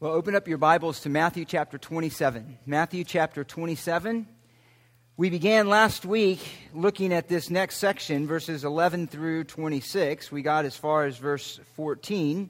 [0.00, 2.58] Well, open up your Bibles to Matthew chapter 27.
[2.64, 4.28] Matthew chapter 27.
[5.16, 6.38] We began last week
[6.72, 10.30] looking at this next section, verses 11 through 26.
[10.30, 12.48] We got as far as verse 14.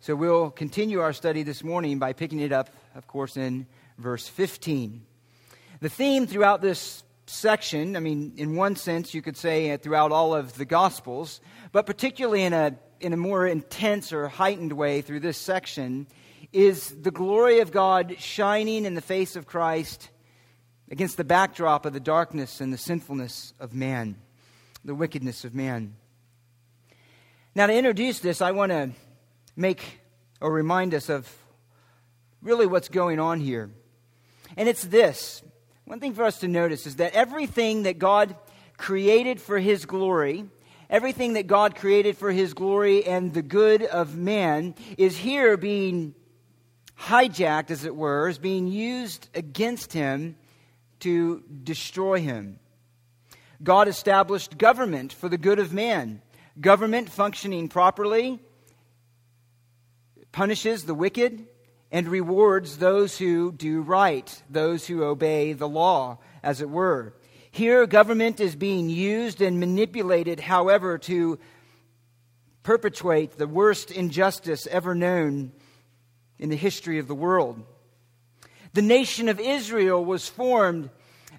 [0.00, 3.66] So we'll continue our study this morning by picking it up, of course, in
[3.98, 5.04] verse 15.
[5.80, 10.12] The theme throughout this section, I mean, in one sense, you could say uh, throughout
[10.12, 11.42] all of the Gospels,
[11.72, 16.06] but particularly in a, in a more intense or heightened way through this section,
[16.56, 20.08] is the glory of God shining in the face of Christ
[20.90, 24.16] against the backdrop of the darkness and the sinfulness of man,
[24.82, 25.96] the wickedness of man.
[27.54, 28.92] Now, to introduce this, I want to
[29.54, 30.00] make
[30.40, 31.30] or remind us of
[32.40, 33.68] really what's going on here.
[34.56, 35.42] And it's this
[35.84, 38.34] one thing for us to notice is that everything that God
[38.78, 40.46] created for His glory,
[40.88, 46.14] everything that God created for His glory and the good of man, is here being
[46.98, 50.36] hijacked, as it were, is being used against him
[51.00, 52.58] to destroy him.
[53.62, 56.22] God established government for the good of man.
[56.60, 58.40] Government functioning properly
[60.32, 61.46] punishes the wicked
[61.90, 67.14] and rewards those who do right, those who obey the law, as it were.
[67.50, 71.38] Here, government is being used and manipulated, however, to
[72.62, 75.52] perpetuate the worst injustice ever known
[76.38, 77.62] in the history of the world.
[78.72, 80.90] The nation of Israel was formed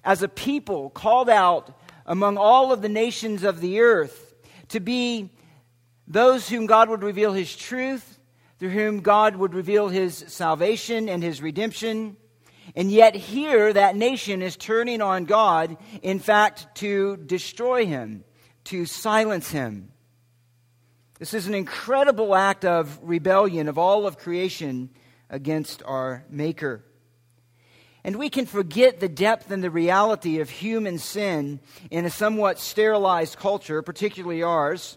[0.04, 4.34] as a people called out among all of the nations of the earth
[4.68, 5.30] to be
[6.06, 8.18] those whom God would reveal his truth,
[8.58, 12.16] through whom God would reveal his salvation and his redemption.
[12.74, 18.24] And yet, here, that nation is turning on God, in fact, to destroy him,
[18.64, 19.90] to silence him.
[21.18, 24.90] This is an incredible act of rebellion of all of creation
[25.28, 26.84] against our Maker.
[28.04, 31.58] And we can forget the depth and the reality of human sin
[31.90, 34.96] in a somewhat sterilized culture, particularly ours.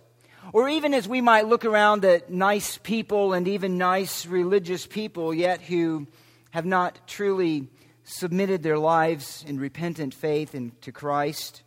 [0.54, 5.34] Or even as we might look around at nice people and even nice religious people,
[5.34, 6.06] yet who
[6.52, 7.68] have not truly
[8.04, 11.64] submitted their lives in repentant faith and to Christ.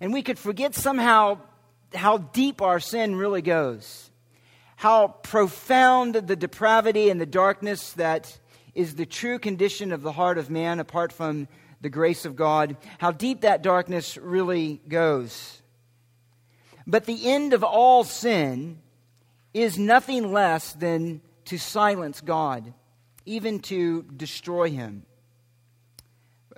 [0.00, 1.40] And we could forget somehow
[1.94, 4.10] how deep our sin really goes,
[4.76, 8.38] how profound the depravity and the darkness that
[8.74, 11.48] is the true condition of the heart of man apart from
[11.80, 15.62] the grace of God, how deep that darkness really goes.
[16.86, 18.78] But the end of all sin
[19.54, 22.72] is nothing less than to silence God,
[23.24, 25.04] even to destroy him.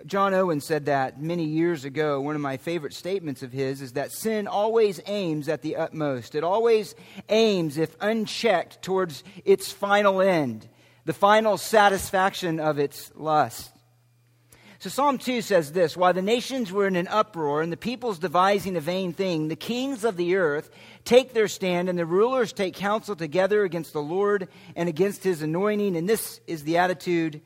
[0.07, 2.21] John Owen said that many years ago.
[2.21, 6.35] One of my favorite statements of his is that sin always aims at the utmost.
[6.35, 6.95] It always
[7.29, 10.69] aims, if unchecked, towards its final end,
[11.05, 13.73] the final satisfaction of its lust.
[14.79, 18.19] So Psalm 2 says this While the nations were in an uproar and the peoples
[18.19, 20.71] devising a vain thing, the kings of the earth
[21.05, 25.41] take their stand and the rulers take counsel together against the Lord and against his
[25.41, 25.97] anointing.
[25.97, 27.43] And this is the attitude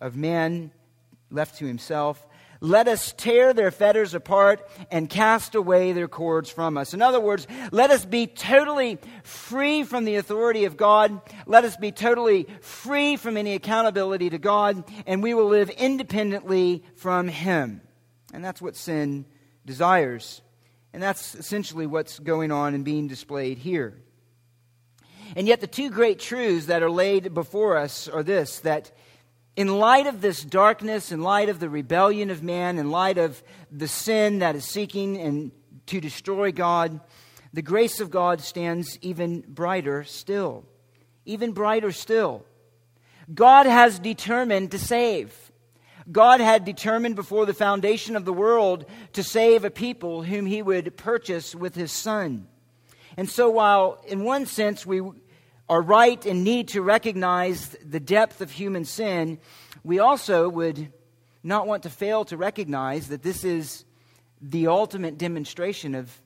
[0.00, 0.70] of man
[1.30, 2.24] left to himself.
[2.60, 6.92] Let us tear their fetters apart and cast away their cords from us.
[6.92, 11.20] In other words, let us be totally free from the authority of God.
[11.46, 16.82] Let us be totally free from any accountability to God, and we will live independently
[16.96, 17.80] from Him.
[18.34, 19.24] And that's what sin
[19.64, 20.42] desires.
[20.92, 24.02] And that's essentially what's going on and being displayed here.
[25.36, 28.90] And yet, the two great truths that are laid before us are this that
[29.58, 33.42] in light of this darkness, in light of the rebellion of man, in light of
[33.72, 35.50] the sin that is seeking and
[35.86, 37.00] to destroy God,
[37.52, 40.64] the grace of God stands even brighter still.
[41.24, 42.44] Even brighter still.
[43.34, 45.36] God has determined to save.
[46.12, 50.62] God had determined before the foundation of the world to save a people whom he
[50.62, 52.46] would purchase with his son.
[53.16, 55.02] And so, while in one sense we
[55.68, 59.38] are right and need to recognize the depth of human sin,
[59.84, 60.92] we also would
[61.42, 63.84] not want to fail to recognize that this is
[64.40, 66.20] the ultimate demonstration of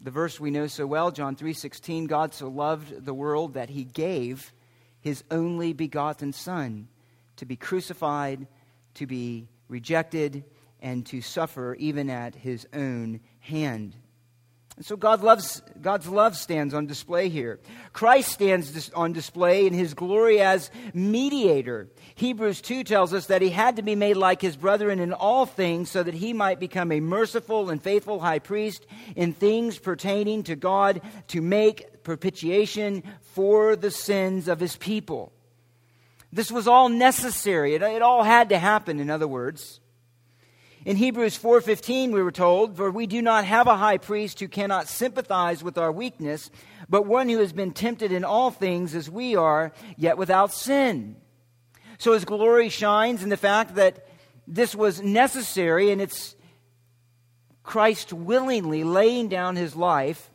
[0.00, 3.84] the verse we know so well, John 3:16, God so loved the world that he
[3.84, 4.52] gave
[5.00, 6.88] his only begotten son
[7.36, 8.46] to be crucified,
[8.94, 10.44] to be rejected,
[10.80, 13.96] and to suffer even at his own hand.
[14.76, 17.60] And so God loves, God's love stands on display here.
[17.92, 21.88] Christ stands on display in his glory as mediator.
[22.14, 25.44] Hebrews 2 tells us that he had to be made like his brethren in all
[25.44, 30.42] things so that he might become a merciful and faithful high priest in things pertaining
[30.44, 33.02] to God to make propitiation
[33.34, 35.32] for the sins of his people.
[36.32, 37.74] This was all necessary.
[37.74, 39.80] It, it all had to happen, in other words.
[40.84, 44.48] In Hebrews 4:15 we were told, "For we do not have a high priest who
[44.48, 46.50] cannot sympathize with our weakness,
[46.88, 51.14] but one who has been tempted in all things as we are, yet without sin."
[51.98, 54.08] So his glory shines in the fact that
[54.48, 56.34] this was necessary and it's
[57.62, 60.32] Christ willingly laying down his life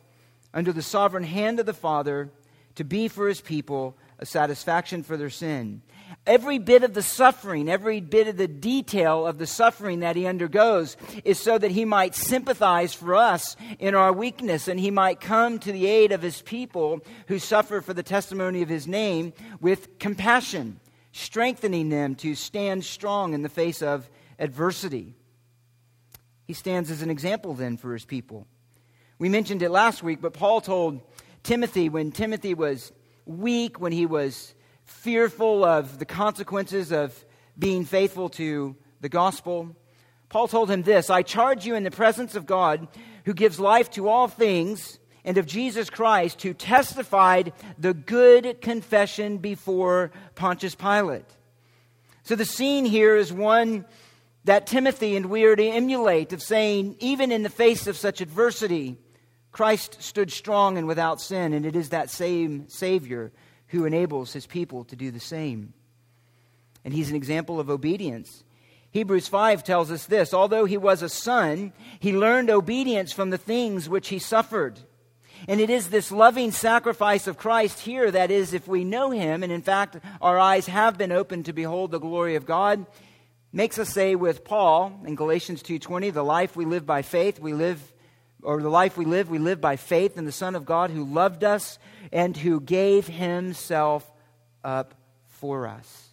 [0.54, 2.30] under the sovereign hand of the Father
[2.74, 5.82] to be for his people a satisfaction for their sin.
[6.28, 10.26] Every bit of the suffering, every bit of the detail of the suffering that he
[10.26, 10.94] undergoes
[11.24, 15.58] is so that he might sympathize for us in our weakness and he might come
[15.58, 19.32] to the aid of his people who suffer for the testimony of his name
[19.62, 20.80] with compassion,
[21.12, 25.14] strengthening them to stand strong in the face of adversity.
[26.46, 28.46] He stands as an example then for his people.
[29.18, 31.00] We mentioned it last week, but Paul told
[31.42, 32.92] Timothy when Timothy was
[33.24, 34.54] weak, when he was
[34.88, 37.24] fearful of the consequences of
[37.58, 39.76] being faithful to the gospel.
[40.28, 42.88] Paul told him this I charge you in the presence of God,
[43.24, 49.38] who gives life to all things, and of Jesus Christ, who testified the good confession
[49.38, 51.26] before Pontius Pilate.
[52.22, 53.84] So the scene here is one
[54.44, 58.22] that Timothy and we are to emulate of saying, even in the face of such
[58.22, 58.96] adversity,
[59.52, 63.32] Christ stood strong and without sin, and it is that same Savior
[63.68, 65.72] who enables his people to do the same.
[66.84, 68.44] And he's an example of obedience.
[68.90, 73.38] Hebrews 5 tells us this although he was a son, he learned obedience from the
[73.38, 74.80] things which he suffered.
[75.46, 79.42] And it is this loving sacrifice of Christ here that is, if we know him,
[79.42, 82.86] and in fact our eyes have been opened to behold the glory of God,
[83.52, 87.52] makes us say with Paul in Galatians 2:20, the life we live by faith, we
[87.52, 87.92] live
[88.42, 91.04] or the life we live, we live by faith in the Son of God who
[91.04, 91.78] loved us
[92.12, 94.10] and who gave himself
[94.64, 94.94] up
[95.26, 96.08] for us.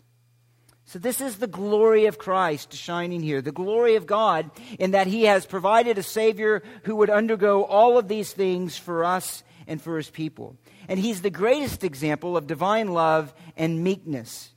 [0.88, 3.42] So, this is the glory of Christ shining here.
[3.42, 7.98] The glory of God in that He has provided a Savior who would undergo all
[7.98, 10.56] of these things for us and for His people.
[10.88, 14.52] And He's the greatest example of divine love and meekness.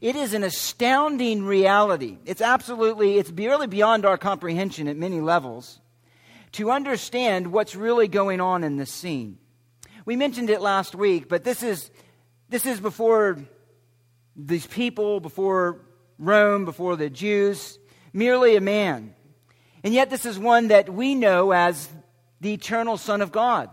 [0.00, 2.18] It is an astounding reality.
[2.24, 5.80] It's absolutely, it's really beyond our comprehension at many levels
[6.58, 9.38] to understand what's really going on in this scene.
[10.04, 11.88] We mentioned it last week, but this is,
[12.48, 13.38] this is before
[14.34, 15.86] these people, before
[16.18, 17.78] Rome, before the Jews,
[18.12, 19.14] merely a man.
[19.84, 21.88] And yet, this is one that we know as
[22.40, 23.70] the eternal Son of God,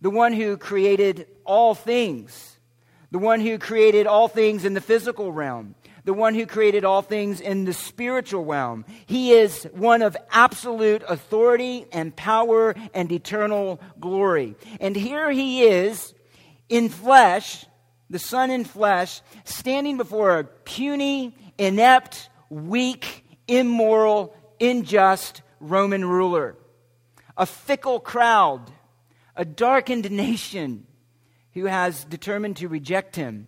[0.00, 2.58] the one who created all things,
[3.12, 5.76] the one who created all things in the physical realm,
[6.08, 8.86] the one who created all things in the spiritual realm.
[9.04, 14.56] He is one of absolute authority and power and eternal glory.
[14.80, 16.14] And here he is
[16.70, 17.66] in flesh,
[18.08, 26.56] the Son in flesh, standing before a puny, inept, weak, immoral, unjust Roman ruler,
[27.36, 28.72] a fickle crowd,
[29.36, 30.86] a darkened nation
[31.52, 33.46] who has determined to reject him.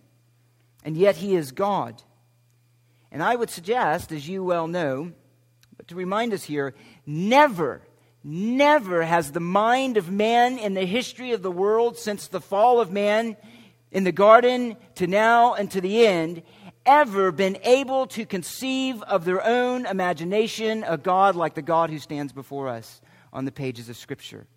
[0.83, 2.03] And yet he is God.
[3.11, 5.11] And I would suggest, as you well know,
[5.75, 6.73] but to remind us here,
[7.05, 7.81] never,
[8.23, 12.79] never has the mind of man in the history of the world since the fall
[12.79, 13.35] of man
[13.91, 16.43] in the garden to now and to the end
[16.85, 21.99] ever been able to conceive of their own imagination a God like the God who
[21.99, 23.01] stands before us
[23.31, 24.47] on the pages of Scripture.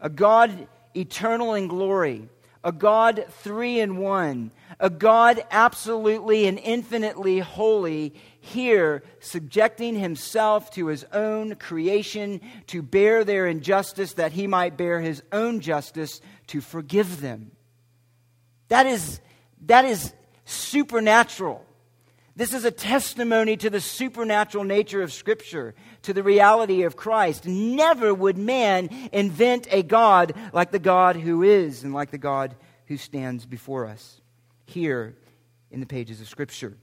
[0.00, 2.28] A God eternal in glory,
[2.64, 4.50] a God three in one,
[4.80, 13.24] a God absolutely and infinitely holy, here subjecting himself to his own creation to bear
[13.24, 17.52] their injustice that he might bear his own justice to forgive them.
[18.68, 19.20] That is,
[19.66, 20.12] that is
[20.44, 21.64] supernatural.
[22.36, 25.74] This is a testimony to the supernatural nature of Scripture,
[26.08, 27.44] to the reality of Christ.
[27.44, 32.54] Never would man invent a God like the God who is and like the God
[32.86, 34.22] who stands before us
[34.64, 35.14] here
[35.70, 36.78] in the pages of Scripture.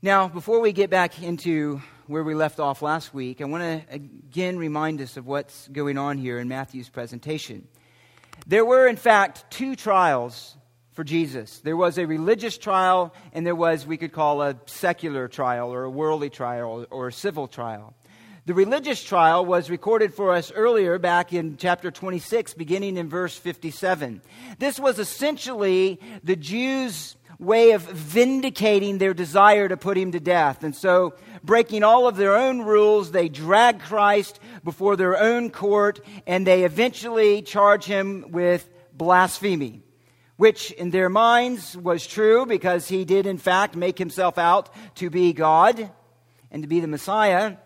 [0.00, 3.94] Now, before we get back into where we left off last week, I want to
[3.94, 7.68] again remind us of what's going on here in Matthew's presentation.
[8.46, 10.56] There were, in fact, two trials
[10.96, 11.60] for Jesus.
[11.60, 15.84] There was a religious trial, and there was, we could call, a secular trial, or
[15.84, 17.94] a worldly trial, or a civil trial.
[18.46, 23.36] The religious trial was recorded for us earlier back in chapter 26, beginning in verse
[23.36, 24.22] 57.
[24.58, 30.64] This was essentially the Jews' way of vindicating their desire to put him to death.
[30.64, 36.00] And so, breaking all of their own rules, they drag Christ before their own court
[36.26, 39.82] and they eventually charge him with blasphemy
[40.36, 45.10] which in their minds was true because he did, in fact, make himself out to
[45.10, 45.90] be God
[46.50, 47.56] and to be the Messiah.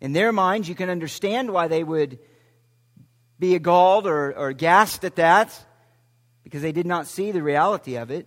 [0.00, 2.18] In their minds, you can understand why they would
[3.38, 5.66] be galled or, or gasped at that
[6.42, 8.26] because they did not see the reality of it.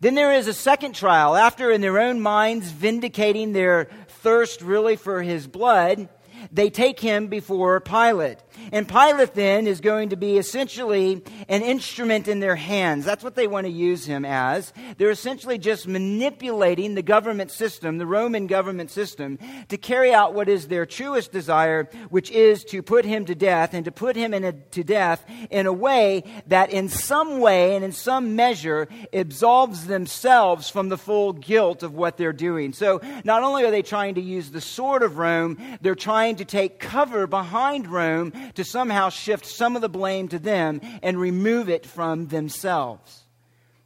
[0.00, 1.34] Then there is a second trial.
[1.34, 6.08] After, in their own minds, vindicating their thirst really for his blood,
[6.52, 8.38] they take him before Pilate.
[8.72, 13.04] And Pilate then is going to be essentially an instrument in their hands.
[13.04, 14.72] That's what they want to use him as.
[14.98, 20.48] They're essentially just manipulating the government system, the Roman government system, to carry out what
[20.48, 24.34] is their truest desire, which is to put him to death and to put him
[24.34, 29.86] a, to death in a way that in some way and in some measure absolves
[29.86, 32.72] themselves from the full guilt of what they're doing.
[32.72, 36.44] So not only are they trying to use the sword of Rome, they're trying to
[36.44, 41.68] take cover behind Rome to somehow shift some of the blame to them and remove
[41.68, 43.24] it from themselves.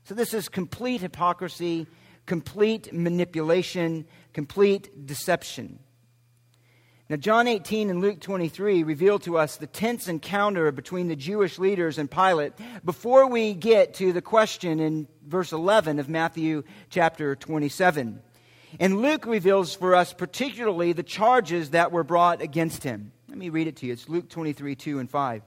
[0.04, 1.86] So, this is complete hypocrisy,
[2.26, 5.78] complete manipulation, complete deception.
[7.10, 11.58] Now, John 18 and Luke 23 reveal to us the tense encounter between the Jewish
[11.58, 12.52] leaders and Pilate
[12.84, 18.22] before we get to the question in verse 11 of Matthew chapter 27.
[18.78, 23.10] And Luke reveals for us particularly the charges that were brought against him.
[23.30, 23.92] Let me read it to you.
[23.92, 25.42] It's Luke 23, 2 and 5.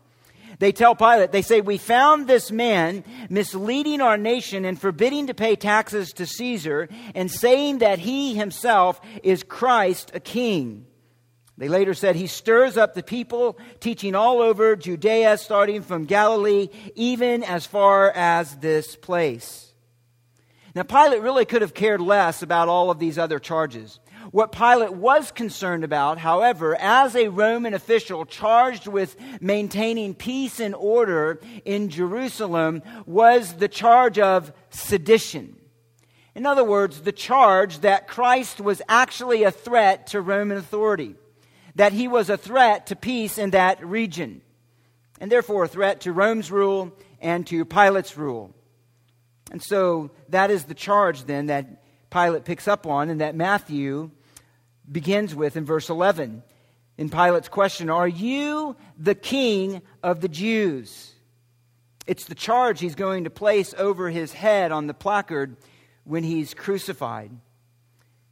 [0.60, 5.34] They tell Pilate, they say, We found this man misleading our nation and forbidding to
[5.34, 10.86] pay taxes to Caesar and saying that he himself is Christ, a king.
[11.58, 16.70] They later said he stirs up the people, teaching all over Judea, starting from Galilee,
[16.96, 19.74] even as far as this place.
[20.74, 24.00] Now, Pilate really could have cared less about all of these other charges.
[24.32, 30.74] What Pilate was concerned about, however, as a Roman official charged with maintaining peace and
[30.76, 35.58] order in Jerusalem, was the charge of sedition.
[36.36, 41.16] In other words, the charge that Christ was actually a threat to Roman authority,
[41.76, 44.42] that he was a threat to peace in that region,
[45.20, 48.54] and therefore a threat to Rome's rule and to Pilate's rule.
[49.52, 51.83] And so that is the charge then that
[52.14, 54.12] Pilate picks up on and that Matthew
[54.90, 56.44] begins with in verse 11.
[56.96, 61.12] In Pilate's question, Are you the king of the Jews?
[62.06, 65.58] It's the charge he's going to place over his head on the placard
[66.04, 67.32] when he's crucified.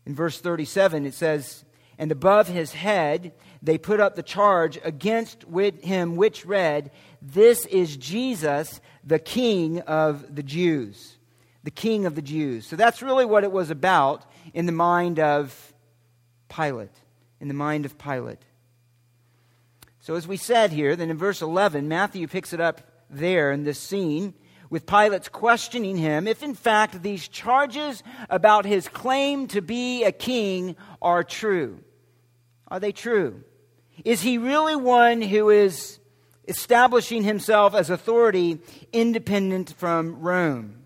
[0.06, 1.66] In verse 37, it says,
[1.98, 3.34] And above his head
[3.64, 5.44] they put up the charge against
[5.82, 11.18] him, which read, This is Jesus, the King of the Jews.
[11.64, 12.66] The King of the Jews.
[12.66, 15.74] So that's really what it was about in the mind of
[16.50, 16.92] Pilate.
[17.40, 18.42] In the mind of Pilate.
[20.00, 23.64] So, as we said here, then in verse 11, Matthew picks it up there in
[23.64, 24.34] this scene
[24.72, 30.12] with Pilate's questioning him if, in fact, these charges about his claim to be a
[30.12, 31.80] king are true.
[32.68, 33.44] Are they true?
[34.04, 36.00] Is he really one who is
[36.48, 38.60] establishing himself as authority
[38.92, 40.81] independent from Rome?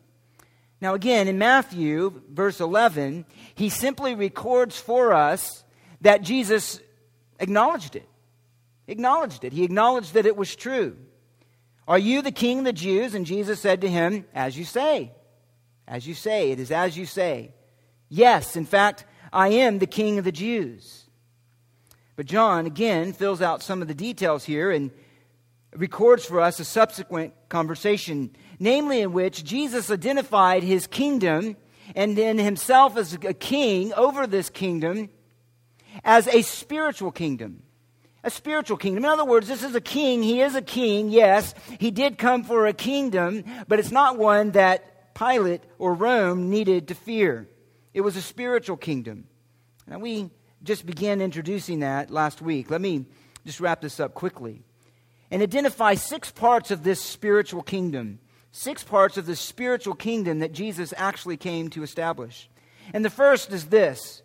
[0.86, 3.26] Now, again, in Matthew, verse 11,
[3.56, 5.64] he simply records for us
[6.02, 6.80] that Jesus
[7.40, 8.08] acknowledged it.
[8.86, 9.52] Acknowledged it.
[9.52, 10.96] He acknowledged that it was true.
[11.88, 13.16] Are you the king of the Jews?
[13.16, 15.12] And Jesus said to him, As you say.
[15.88, 16.52] As you say.
[16.52, 17.50] It is as you say.
[18.08, 21.06] Yes, in fact, I am the king of the Jews.
[22.16, 24.92] But John, again, fills out some of the details here and
[25.76, 31.58] records for us a subsequent conversation, namely in which Jesus identified his kingdom
[31.96, 35.10] and then himself as a king over this kingdom
[36.04, 37.64] as a spiritual kingdom.
[38.24, 39.04] A spiritual kingdom.
[39.04, 40.24] In other words, this is a king.
[40.24, 41.54] He is a king, yes.
[41.80, 46.88] He did come for a kingdom, but it's not one that Pilate or Rome needed
[46.88, 47.48] to fear.
[47.94, 49.28] It was a spiritual kingdom.
[49.88, 50.32] Now, we
[50.64, 52.72] just began introducing that last week.
[52.72, 53.06] Let me
[53.46, 54.64] just wrap this up quickly
[55.30, 58.20] and identify six parts of this spiritual kingdom.
[58.58, 62.50] Six parts of the spiritual kingdom that Jesus actually came to establish.
[62.94, 64.22] And the first is this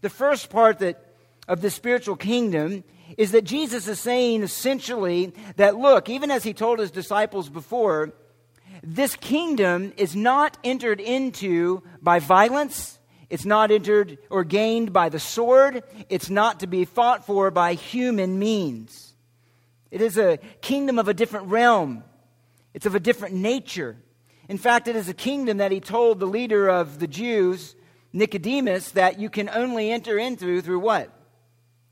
[0.00, 1.14] the first part that,
[1.46, 2.82] of the spiritual kingdom
[3.18, 8.14] is that Jesus is saying essentially that, look, even as he told his disciples before,
[8.82, 12.98] this kingdom is not entered into by violence
[13.28, 15.82] it's not entered or gained by the sword.
[16.08, 19.14] It's not to be fought for by human means.
[19.90, 22.04] It is a kingdom of a different realm,
[22.74, 23.96] it's of a different nature.
[24.48, 27.74] In fact, it is a kingdom that he told the leader of the Jews,
[28.12, 31.10] Nicodemus, that you can only enter into through what?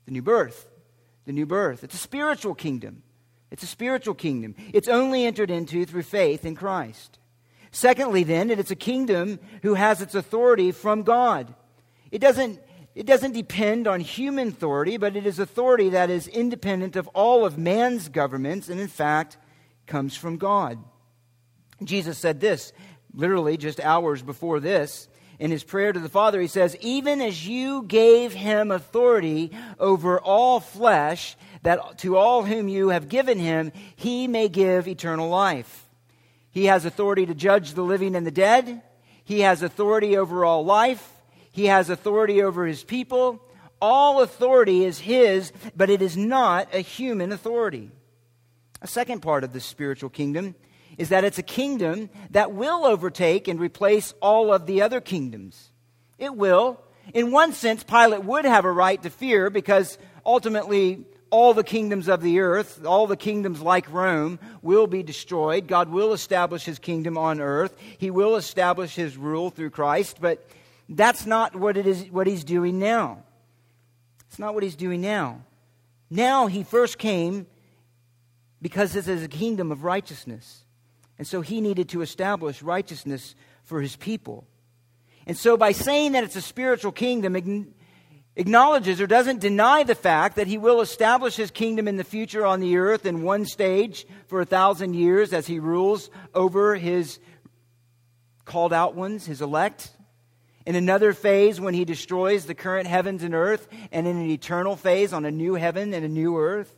[0.05, 0.67] The new birth.
[1.25, 1.83] The new birth.
[1.83, 3.01] It's a spiritual kingdom.
[3.49, 4.55] It's a spiritual kingdom.
[4.73, 7.17] It's only entered into through faith in Christ.
[7.71, 11.55] Secondly, then, it's a kingdom who has its authority from God.
[12.11, 12.59] It doesn't,
[12.93, 17.45] it doesn't depend on human authority, but it is authority that is independent of all
[17.45, 19.37] of man's governments and, in fact,
[19.85, 20.79] comes from God.
[21.83, 22.73] Jesus said this
[23.13, 25.07] literally just hours before this
[25.39, 26.39] in his prayer to the Father.
[26.39, 32.67] He says, Even as you gave him authority over all flesh, that to all whom
[32.67, 35.89] you have given him, he may give eternal life.
[36.51, 38.81] He has authority to judge the living and the dead.
[39.23, 41.09] He has authority over all life.
[41.51, 43.41] He has authority over his people.
[43.81, 47.91] All authority is his, but it is not a human authority.
[48.83, 50.55] A second part of the spiritual kingdom
[50.97, 55.71] is that it's a kingdom that will overtake and replace all of the other kingdoms.
[56.19, 56.79] It will.
[57.13, 62.09] In one sense, Pilate would have a right to fear because ultimately all the kingdoms
[62.09, 65.67] of the earth, all the kingdoms like Rome, will be destroyed.
[65.67, 67.73] God will establish his kingdom on earth.
[67.97, 70.45] He will establish his rule through Christ, but
[70.89, 73.23] that's not what it is what he's doing now.
[74.27, 75.41] It's not what he's doing now.
[76.09, 77.47] Now he first came
[78.63, 80.63] because this is a kingdom of righteousness.
[81.19, 84.47] And so he needed to establish righteousness for his people.
[85.27, 87.35] And so by saying that it's a spiritual kingdom,
[88.37, 92.45] acknowledges or doesn't deny the fact that he will establish his kingdom in the future
[92.45, 97.19] on the earth in one stage for a thousand years as he rules over his
[98.45, 99.91] called out ones, his elect.
[100.65, 104.77] In another phase, when he destroys the current heavens and earth, and in an eternal
[104.77, 106.73] phase on a new heaven and a new earth.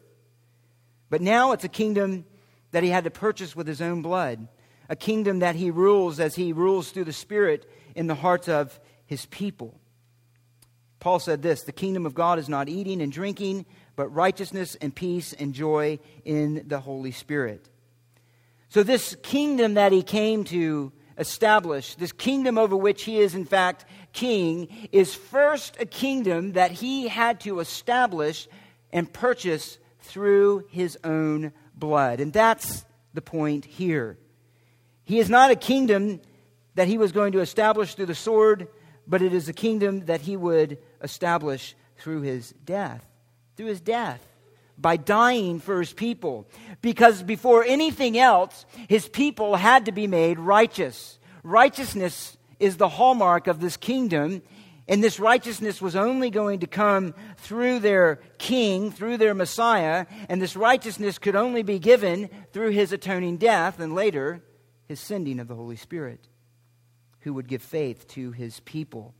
[1.09, 2.25] But now it's a kingdom
[2.71, 4.47] that he had to purchase with his own blood,
[4.89, 8.79] a kingdom that he rules as he rules through the Spirit in the hearts of
[9.05, 9.79] his people.
[10.99, 14.93] Paul said this The kingdom of God is not eating and drinking, but righteousness and
[14.93, 17.69] peace and joy in the Holy Spirit.
[18.69, 23.45] So, this kingdom that he came to establish, this kingdom over which he is in
[23.45, 28.47] fact king, is first a kingdom that he had to establish
[28.91, 32.19] and purchase through his own blood.
[32.19, 34.17] And that's the point here.
[35.03, 36.21] He is not a kingdom
[36.75, 38.67] that he was going to establish through the sword,
[39.07, 43.05] but it is a kingdom that he would establish through his death.
[43.55, 44.21] Through his death.
[44.77, 46.47] By dying for his people.
[46.81, 51.17] Because before anything else, his people had to be made righteous.
[51.43, 54.41] Righteousness is the hallmark of this kingdom,
[54.87, 60.41] and this righteousness was only going to come through their king, through their Messiah, and
[60.41, 64.43] this righteousness could only be given through his atoning death and later
[64.87, 66.27] his sending of the Holy Spirit,
[67.21, 69.15] who would give faith to his people.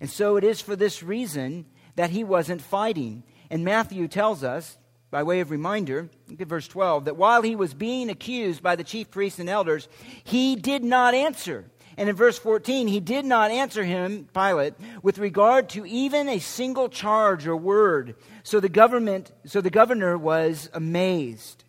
[0.00, 3.24] And so it is for this reason that he wasn't fighting.
[3.50, 4.78] And Matthew tells us,
[5.10, 8.76] by way of reminder, look at verse 12, that while he was being accused by
[8.76, 9.88] the chief priests and elders,
[10.24, 11.66] he did not answer.
[11.98, 16.38] And in verse 14, he did not answer him, Pilate, with regard to even a
[16.38, 18.14] single charge or word.
[18.44, 21.64] So the government, so the governor was amazed.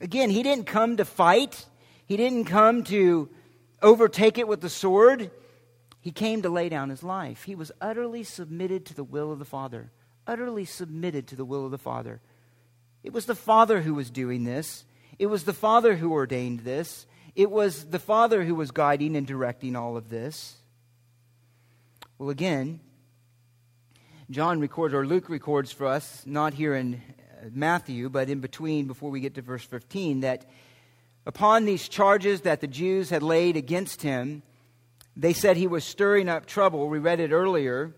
[0.00, 1.66] Again, he didn't come to fight.
[2.06, 3.28] He didn't come to
[3.82, 5.30] overtake it with the sword.
[6.00, 7.42] He came to lay down his life.
[7.42, 9.90] He was utterly submitted to the will of the Father.
[10.26, 12.22] Utterly submitted to the will of the Father.
[13.04, 14.86] It was the Father who was doing this.
[15.18, 17.06] It was the Father who ordained this.
[17.36, 20.56] It was the Father who was guiding and directing all of this.
[22.16, 22.80] Well, again,
[24.30, 28.86] John records, or Luke records for us, not here in uh, Matthew, but in between,
[28.86, 30.46] before we get to verse 15, that
[31.26, 34.42] upon these charges that the Jews had laid against him,
[35.14, 36.88] they said he was stirring up trouble.
[36.88, 37.92] We read it earlier.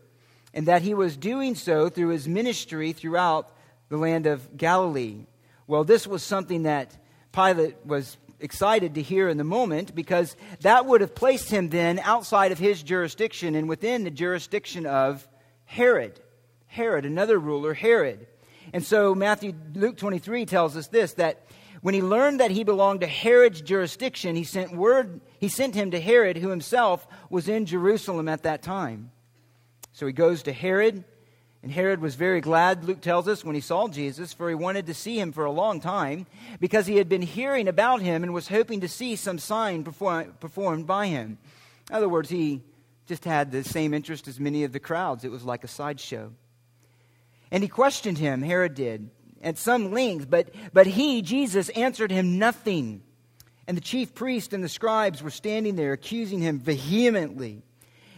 [0.53, 3.55] And that he was doing so through his ministry throughout
[3.89, 5.27] the land of Galilee.
[5.69, 6.97] Well, this was something that
[7.31, 11.99] Pilate was excited to hear in the moment because that would have placed him then
[12.01, 15.27] outside of his jurisdiction and within the jurisdiction of
[15.65, 16.21] Herod.
[16.67, 18.27] Herod, another ruler, Herod.
[18.73, 21.47] And so Matthew Luke 23 tells us this that
[21.81, 25.91] when he learned that he belonged to Herod's jurisdiction, he sent word he sent him
[25.93, 29.11] to Herod who himself was in Jerusalem at that time.
[29.93, 31.05] So he goes to Herod
[31.63, 34.87] and Herod was very glad, Luke tells us, when he saw Jesus, for he wanted
[34.87, 36.27] to see him for a long time,
[36.61, 40.35] because he had been hearing about him and was hoping to see some sign perform,
[40.39, 41.39] performed by him.
[41.91, 42.63] In other words, he
[43.07, 45.25] just had the same interest as many of the crowds.
[45.25, 46.33] It was like a sideshow.
[47.51, 49.11] And he questioned him, Herod did,
[49.43, 53.03] at some length, but, but he, Jesus, answered him nothing.
[53.67, 57.63] And the chief priests and the scribes were standing there accusing him vehemently.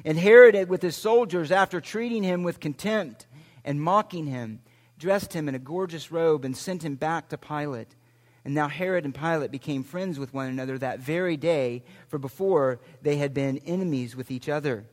[0.05, 3.27] And Herod, with his soldiers, after treating him with contempt,
[3.65, 4.61] and mocking him,
[4.99, 7.95] dressed him in a gorgeous robe, and sent him back to Pilate.
[8.45, 12.81] And now Herod and Pilate became friends with one another that very day, for before
[13.03, 14.87] they had been enemies with each other.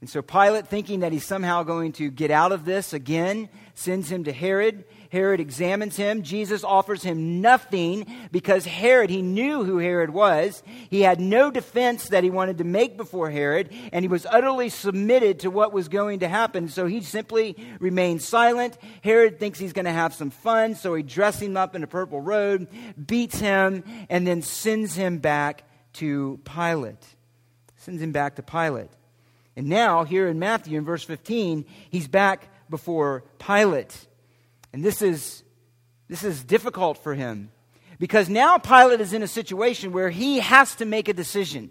[0.00, 4.10] And so Pilate, thinking that he's somehow going to get out of this again, sends
[4.10, 4.84] him to Herod.
[5.12, 6.22] Herod examines him.
[6.22, 10.62] Jesus offers him nothing because Herod, he knew who Herod was.
[10.88, 14.70] He had no defense that he wanted to make before Herod, and he was utterly
[14.70, 16.68] submitted to what was going to happen.
[16.68, 18.78] So he simply remained silent.
[19.04, 21.86] Herod thinks he's going to have some fun, so he dresses him up in a
[21.86, 22.68] purple robe,
[23.06, 27.04] beats him, and then sends him back to Pilate.
[27.76, 28.90] Sends him back to Pilate.
[29.54, 34.06] And now, here in Matthew, in verse 15, he's back before Pilate.
[34.72, 35.42] And this is,
[36.08, 37.50] this is difficult for him
[37.98, 41.70] because now Pilate is in a situation where he has to make a decision.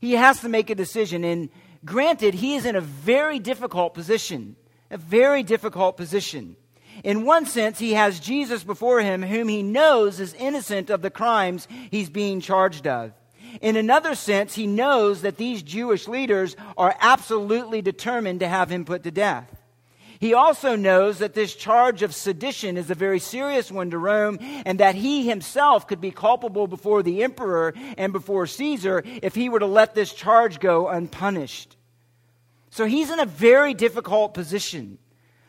[0.00, 1.24] He has to make a decision.
[1.24, 1.48] And
[1.84, 4.56] granted, he is in a very difficult position.
[4.90, 6.56] A very difficult position.
[7.04, 11.10] In one sense, he has Jesus before him, whom he knows is innocent of the
[11.10, 13.12] crimes he's being charged of.
[13.60, 18.84] In another sense, he knows that these Jewish leaders are absolutely determined to have him
[18.84, 19.55] put to death.
[20.18, 24.38] He also knows that this charge of sedition is a very serious one to Rome
[24.40, 29.48] and that he himself could be culpable before the emperor and before Caesar if he
[29.48, 31.76] were to let this charge go unpunished.
[32.70, 34.98] So he's in a very difficult position.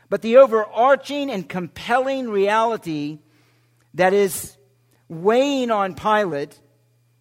[0.09, 3.19] But the overarching and compelling reality
[3.93, 4.57] that is
[5.09, 6.59] weighing on Pilate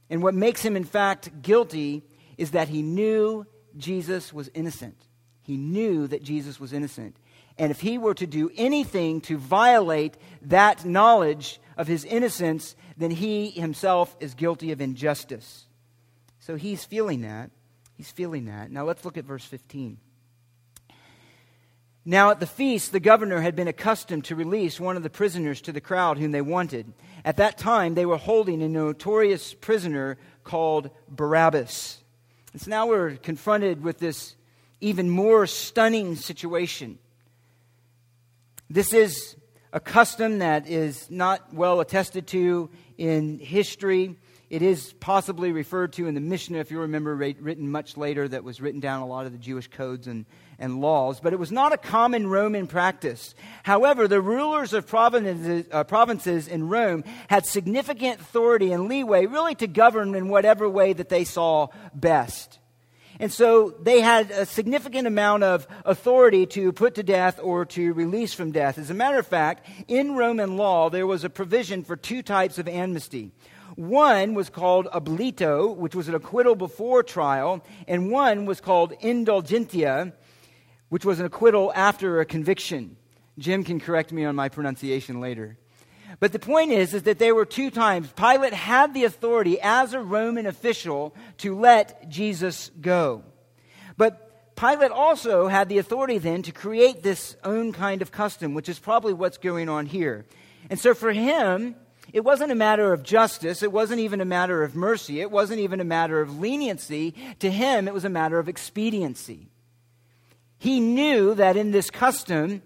[0.08, 2.04] and what makes him, in fact, guilty
[2.38, 4.96] is that he knew Jesus was innocent.
[5.42, 7.16] He knew that Jesus was innocent.
[7.58, 13.10] And if he were to do anything to violate that knowledge of his innocence, then
[13.10, 15.66] he himself is guilty of injustice.
[16.40, 17.50] So he's feeling that.
[17.94, 18.70] He's feeling that.
[18.70, 19.98] Now let's look at verse 15.
[22.08, 25.60] Now, at the feast, the governor had been accustomed to release one of the prisoners
[25.62, 26.92] to the crowd whom they wanted.
[27.24, 31.98] At that time, they were holding a notorious prisoner called Barabbas.
[32.52, 34.36] And so now we're confronted with this
[34.80, 37.00] even more stunning situation.
[38.68, 39.36] This is
[39.72, 44.16] a custom that is not well attested to in history.
[44.50, 48.42] It is possibly referred to in the Mishnah, if you remember, written much later, that
[48.42, 50.26] was written down a lot of the Jewish codes and,
[50.58, 53.36] and laws, but it was not a common Roman practice.
[53.62, 59.54] However, the rulers of provinces, uh, provinces in Rome had significant authority and leeway, really,
[59.56, 62.58] to govern in whatever way that they saw best.
[63.18, 67.92] And so they had a significant amount of authority to put to death or to
[67.94, 68.78] release from death.
[68.78, 72.58] As a matter of fact, in Roman law, there was a provision for two types
[72.58, 73.32] of amnesty.
[73.76, 80.12] One was called oblito, which was an acquittal before trial, and one was called indulgentia,
[80.88, 82.96] which was an acquittal after a conviction.
[83.38, 85.58] Jim can correct me on my pronunciation later.
[86.18, 89.92] But the point is, is that there were two times Pilate had the authority as
[89.92, 93.22] a Roman official to let Jesus go.
[93.96, 98.68] But Pilate also had the authority then to create this own kind of custom, which
[98.68, 100.24] is probably what's going on here.
[100.70, 101.76] And so for him,
[102.12, 103.62] it wasn't a matter of justice.
[103.62, 105.20] It wasn't even a matter of mercy.
[105.20, 107.14] It wasn't even a matter of leniency.
[107.40, 109.48] To him, it was a matter of expediency.
[110.58, 112.62] He knew that in this custom,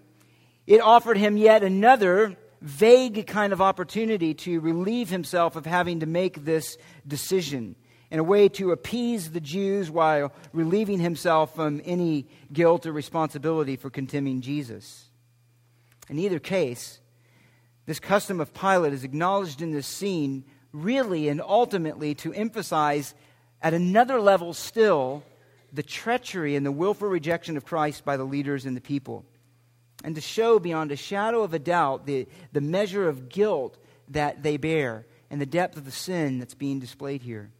[0.65, 6.05] it offered him yet another vague kind of opportunity to relieve himself of having to
[6.05, 7.75] make this decision
[8.11, 13.77] in a way to appease the Jews while relieving himself from any guilt or responsibility
[13.77, 15.09] for condemning Jesus.
[16.09, 16.99] In either case,
[17.85, 20.43] this custom of Pilate is acknowledged in this scene
[20.73, 23.15] really and ultimately to emphasize
[23.61, 25.23] at another level still
[25.73, 29.25] the treachery and the willful rejection of Christ by the leaders and the people.
[30.03, 33.77] And to show beyond a shadow of a doubt the, the measure of guilt
[34.09, 37.51] that they bear and the depth of the sin that's being displayed here.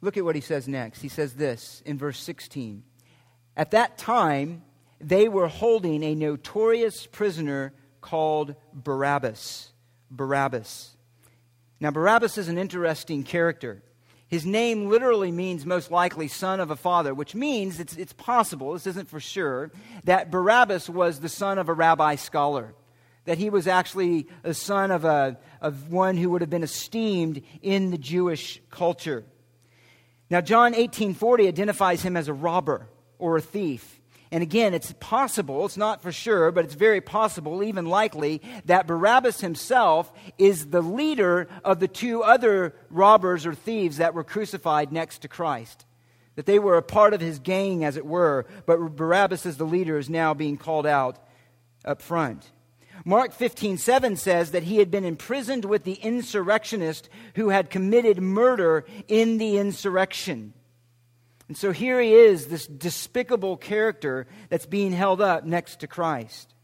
[0.00, 1.00] Look at what he says next.
[1.00, 2.84] He says this in verse 16.
[3.56, 4.62] At that time,
[5.00, 9.72] they were holding a notorious prisoner called Barabbas.
[10.10, 10.96] Barabbas.
[11.80, 13.82] Now, Barabbas is an interesting character.
[14.28, 18.74] His name literally means most likely son of a father, which means it's, it's possible,
[18.74, 19.72] this isn't for sure,
[20.04, 22.74] that Barabbas was the son of a rabbi scholar.
[23.24, 27.42] That he was actually a son of, a, of one who would have been esteemed
[27.62, 29.24] in the Jewish culture.
[30.30, 32.86] Now, John 18:40 identifies him as a robber
[33.18, 33.97] or a thief.
[34.30, 38.86] And again, it's possible, it's not for sure, but it's very possible, even likely, that
[38.86, 44.92] Barabbas himself is the leader of the two other robbers or thieves that were crucified
[44.92, 45.86] next to Christ.
[46.36, 49.64] That they were a part of his gang, as it were, but Barabbas, as the
[49.64, 51.18] leader, is now being called out
[51.84, 52.50] up front.
[53.04, 58.20] Mark 15, 7 says that he had been imprisoned with the insurrectionist who had committed
[58.20, 60.52] murder in the insurrection.
[61.48, 66.54] And so here he is, this despicable character that's being held up next to Christ.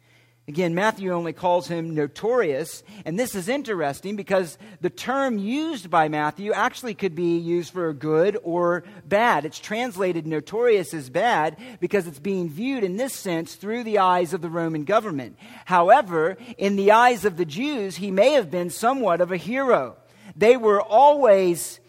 [0.46, 6.08] Again, Matthew only calls him notorious, and this is interesting because the term used by
[6.08, 9.46] Matthew actually could be used for good or bad.
[9.46, 14.34] It's translated notorious as bad because it's being viewed in this sense through the eyes
[14.34, 15.38] of the Roman government.
[15.64, 19.96] However, in the eyes of the Jews, he may have been somewhat of a hero.
[20.36, 21.80] They were always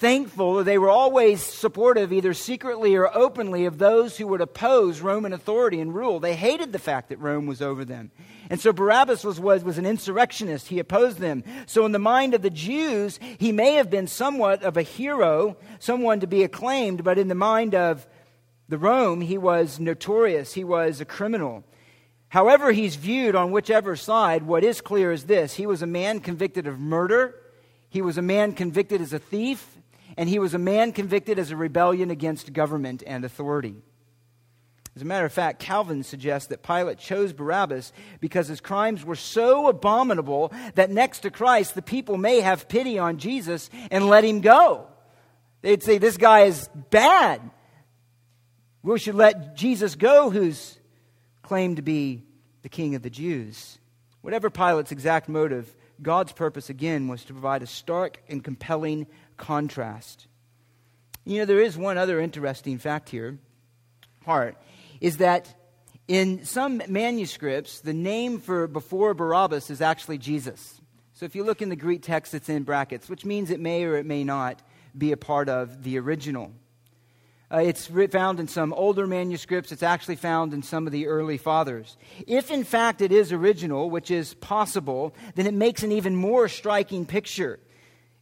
[0.00, 5.02] thankful, that they were always supportive, either secretly or openly, of those who would oppose
[5.02, 6.18] Roman authority and rule.
[6.18, 8.10] They hated the fact that Rome was over them.
[8.48, 10.68] And so Barabbas was, was, was an insurrectionist.
[10.68, 11.44] He opposed them.
[11.66, 15.58] So, in the mind of the Jews, he may have been somewhat of a hero,
[15.78, 18.06] someone to be acclaimed, but in the mind of
[18.68, 20.54] the Rome, he was notorious.
[20.54, 21.62] He was a criminal.
[22.28, 26.20] However, he's viewed on whichever side, what is clear is this he was a man
[26.20, 27.34] convicted of murder.
[27.90, 29.66] He was a man convicted as a thief
[30.20, 33.76] and he was a man convicted as a rebellion against government and authority.
[34.94, 39.16] As a matter of fact, Calvin suggests that Pilate chose Barabbas because his crimes were
[39.16, 44.22] so abominable that next to Christ, the people may have pity on Jesus and let
[44.22, 44.88] him go.
[45.62, 47.40] They'd say, This guy is bad.
[48.82, 50.78] We should let Jesus go, who's
[51.40, 52.24] claimed to be
[52.60, 53.78] the king of the Jews.
[54.20, 59.06] Whatever Pilate's exact motive, God's purpose again was to provide a stark and compelling
[59.40, 60.28] contrast.
[61.24, 63.38] You know, there is one other interesting fact here,
[64.24, 64.56] part,
[65.00, 65.52] is that
[66.06, 70.80] in some manuscripts, the name for before Barabbas is actually Jesus.
[71.14, 73.84] So if you look in the Greek text, it's in brackets, which means it may
[73.84, 74.60] or it may not
[74.96, 76.52] be a part of the original.
[77.52, 79.72] Uh, it's found in some older manuscripts.
[79.72, 81.96] It's actually found in some of the early fathers.
[82.26, 86.48] If, in fact, it is original, which is possible, then it makes an even more
[86.48, 87.58] striking picture.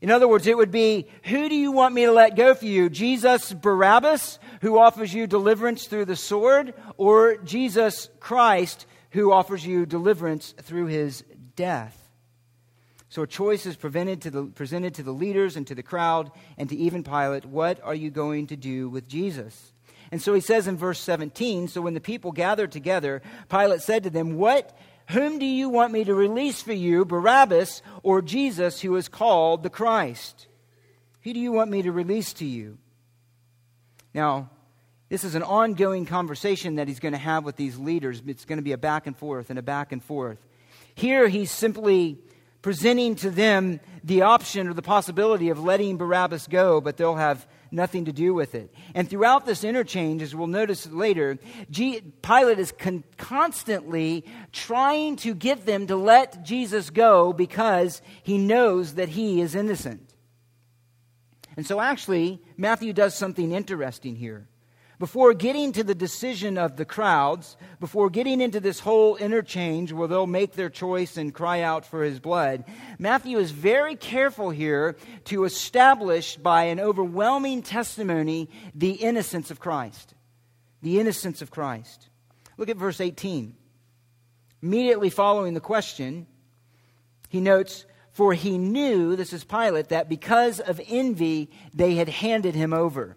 [0.01, 2.67] In other words, it would be, Who do you want me to let go for
[2.67, 2.89] you?
[2.89, 9.87] Jesus Barabbas, who offers you deliverance through the sword, or Jesus Christ, who offers you
[9.87, 11.25] deliverance through his
[11.57, 12.09] death?
[13.09, 16.31] So a choice is presented to, the, presented to the leaders and to the crowd
[16.59, 17.47] and to even Pilate.
[17.47, 19.73] What are you going to do with Jesus?
[20.13, 24.05] And so he says in verse 17 So when the people gathered together, Pilate said
[24.05, 24.77] to them, What
[25.09, 29.63] whom do you want me to release for you, Barabbas or Jesus, who is called
[29.63, 30.47] the Christ?
[31.23, 32.79] Who do you want me to release to you?
[34.15, 34.51] Now,
[35.09, 38.23] this is an ongoing conversation that he's going to have with these leaders.
[38.27, 40.39] It's going to be a back and forth and a back and forth.
[40.95, 42.19] Here, he's simply
[42.61, 47.47] presenting to them the option or the possibility of letting Barabbas go, but they'll have
[47.71, 48.73] nothing to do with it.
[48.95, 51.39] And throughout this interchange, as we'll notice later,
[51.71, 58.39] G- Pilate is con- constantly trying to get them to let Jesus go because he
[58.39, 60.15] knows that he is innocent.
[61.57, 64.49] And so, actually, Matthew does something interesting here.
[64.99, 70.09] Before getting to the decision of the crowds, before getting into this whole interchange where
[70.09, 72.65] they'll make their choice and cry out for his blood,
[72.99, 80.15] Matthew is very careful here to establish by an overwhelming testimony the innocence of Christ.
[80.83, 82.09] The innocence of Christ.
[82.57, 83.55] Look at verse 18.
[84.65, 86.27] Immediately following the question,
[87.29, 92.57] he notes, For he knew, this is Pilate, that because of envy they had handed
[92.57, 93.17] him over.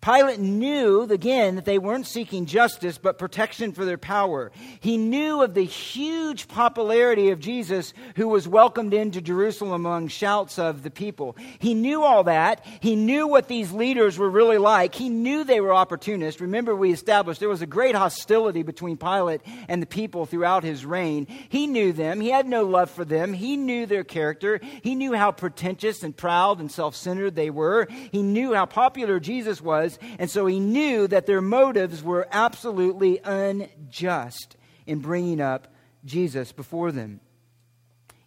[0.00, 4.50] Pilate knew, again, that they weren't seeking justice, but protection for their power.
[4.80, 10.58] He knew of the huge popularity of Jesus, who was welcomed into Jerusalem among shouts
[10.58, 11.36] of the people.
[11.58, 12.64] He knew all that.
[12.80, 14.94] He knew what these leaders were really like.
[14.94, 16.40] He knew they were opportunists.
[16.40, 20.86] Remember, we established there was a great hostility between Pilate and the people throughout his
[20.86, 21.26] reign.
[21.26, 22.22] He knew them.
[22.22, 23.34] He had no love for them.
[23.34, 24.60] He knew their character.
[24.82, 27.86] He knew how pretentious and proud and self centered they were.
[28.12, 32.28] He knew how popular Jesus was was, and so he knew that their motives were
[32.30, 35.68] absolutely unjust in bringing up
[36.04, 37.20] Jesus before them.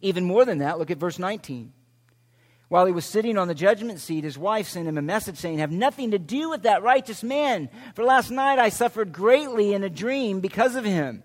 [0.02, 1.71] Even more than that, look at verse 19.
[2.69, 5.60] While he was sitting on the judgment seat, his wife sent him a message saying,
[5.60, 9.84] Have nothing to do with that righteous man, for last night I suffered greatly in
[9.84, 11.23] a dream because of him.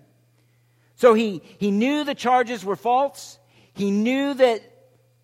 [0.95, 3.39] So he, he knew the charges were false.
[3.73, 4.61] He knew that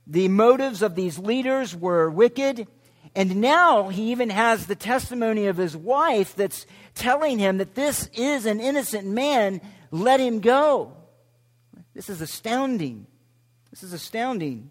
[0.08, 2.68] the motives of these leaders were wicked.
[3.16, 8.10] And now he even has the testimony of his wife that's telling him that this
[8.14, 9.62] is an innocent man.
[9.90, 10.94] Let him go.
[11.94, 13.08] This is astounding.
[13.72, 14.70] This is astounding.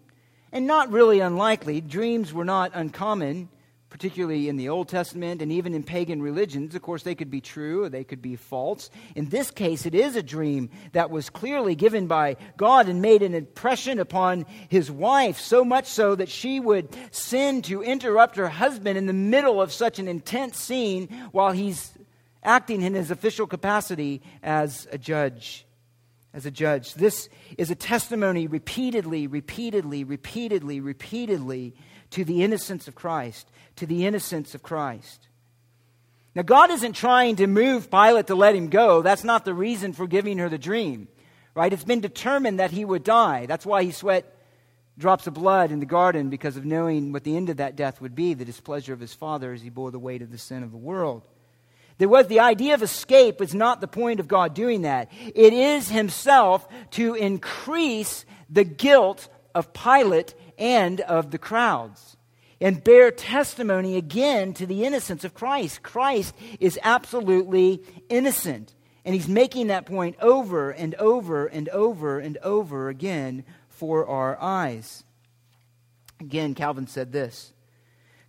[0.51, 1.81] And not really unlikely.
[1.81, 3.49] Dreams were not uncommon
[3.95, 6.75] particularly in the Old Testament and even in pagan religions.
[6.75, 8.89] Of course, they could be true or they could be false.
[9.15, 13.21] In this case, it is a dream that was clearly given by God and made
[13.21, 18.49] an impression upon his wife, so much so that she would sin to interrupt her
[18.49, 21.93] husband in the middle of such an intense scene while he's
[22.43, 25.65] acting in his official capacity as a judge.
[26.33, 26.95] As a judge.
[26.95, 31.75] This is a testimony repeatedly, repeatedly, repeatedly, repeatedly
[32.15, 35.27] to the innocence of Christ, to the innocence of Christ.
[36.33, 39.01] Now, God isn't trying to move Pilate to let him go.
[39.01, 41.09] That's not the reason for giving her the dream,
[41.53, 41.73] right?
[41.73, 43.47] It's been determined that he would die.
[43.47, 44.33] That's why he sweat
[44.97, 47.99] drops of blood in the garden because of knowing what the end of that death
[47.99, 50.63] would be the displeasure of his father as he bore the weight of the sin
[50.63, 51.21] of the world.
[51.97, 55.11] There was the idea of escape was not the point of God doing that.
[55.11, 62.15] It is himself to increase the guilt of Pilate and of the crowds
[62.61, 65.83] and bear testimony again to the innocence of Christ.
[65.83, 68.73] Christ is absolutely innocent.
[69.03, 74.37] And he's making that point over and over and over and over again for our
[74.41, 75.03] eyes.
[76.19, 77.53] Again, Calvin said this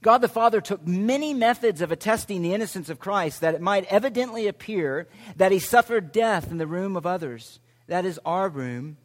[0.03, 3.87] God the Father took many methods of attesting the innocence of Christ that it might
[3.87, 7.59] evidently appear that he suffered death in the room of others.
[7.87, 8.99] That is our room.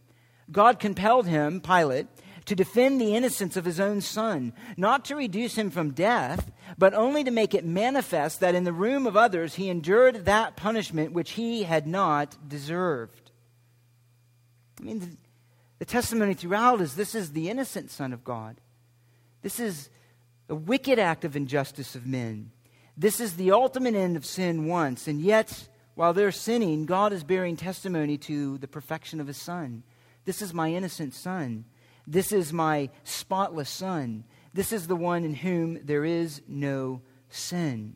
[0.51, 2.07] God compelled him, Pilate,
[2.45, 6.93] to defend the innocence of his own son, not to reduce him from death, but
[6.93, 11.13] only to make it manifest that in the room of others he endured that punishment
[11.13, 13.31] which he had not deserved.
[14.79, 15.17] I mean, the,
[15.79, 18.59] the testimony throughout is this is the innocent Son of God.
[19.41, 19.89] This is
[20.49, 22.51] a wicked act of injustice of men.
[22.97, 27.23] This is the ultimate end of sin once, and yet, while they're sinning, God is
[27.23, 29.83] bearing testimony to the perfection of his Son.
[30.25, 31.65] This is my innocent Son.
[32.07, 34.23] This is my spotless Son.
[34.53, 37.95] This is the one in whom there is no sin.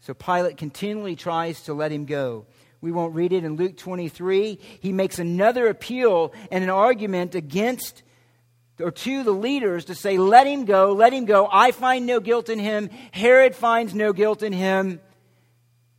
[0.00, 2.46] So Pilate continually tries to let him go.
[2.80, 4.58] We won't read it in Luke 23.
[4.80, 8.02] He makes another appeal and an argument against
[8.80, 11.48] or to the leaders to say, Let him go, let him go.
[11.50, 12.88] I find no guilt in him.
[13.12, 15.00] Herod finds no guilt in him.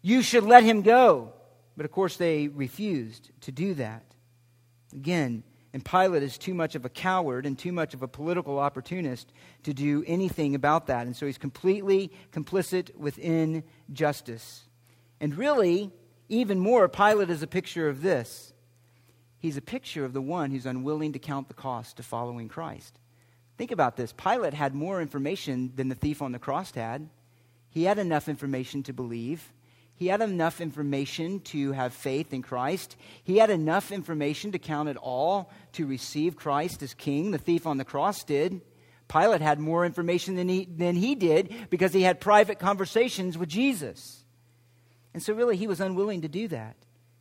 [0.01, 1.34] You should let him go.
[1.77, 4.04] But of course, they refused to do that.
[4.93, 5.43] Again,
[5.74, 9.32] and Pilate is too much of a coward and too much of a political opportunist
[9.64, 11.06] to do anything about that.
[11.06, 14.64] And so he's completely complicit within justice.
[15.22, 15.92] And really,
[16.28, 18.54] even more, Pilate is a picture of this.
[19.40, 23.00] He's a picture of the one who's unwilling to count the cost of following Christ.
[23.58, 24.12] Think about this.
[24.12, 27.10] Pilate had more information than the thief on the cross had.
[27.70, 29.54] He had enough information to believe.
[30.02, 32.96] He had enough information to have faith in Christ.
[33.24, 37.30] He had enough information to count it all to receive Christ as king.
[37.30, 38.62] The thief on the cross did.
[39.08, 43.48] Pilate had more information than he, than he did because he had private conversations with
[43.48, 44.26] Jesus.
[45.14, 46.78] And so, really, he was unwilling to do that.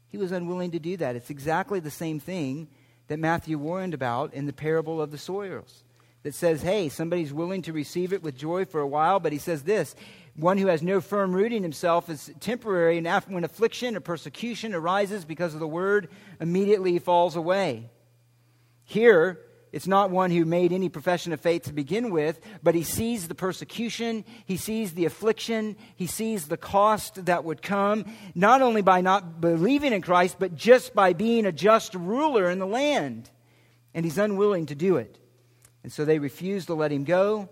[0.08, 1.16] He was unwilling to do that.
[1.16, 2.66] It's exactly the same thing
[3.08, 5.84] that Matthew warned about in the parable of the soils
[6.22, 9.38] that says, hey, somebody's willing to receive it with joy for a while, but he
[9.38, 9.94] says this
[10.36, 14.00] one who has no firm root in himself is temporary, and after, when affliction or
[14.00, 16.08] persecution arises because of the word,
[16.40, 17.90] immediately he falls away.
[18.84, 19.40] Here,
[19.72, 23.28] it's not one who made any profession of faith to begin with, but he sees
[23.28, 28.82] the persecution, he sees the affliction, he sees the cost that would come, not only
[28.82, 33.30] by not believing in Christ, but just by being a just ruler in the land.
[33.94, 35.18] And he's unwilling to do it.
[35.82, 37.48] And so they refuse to let him go.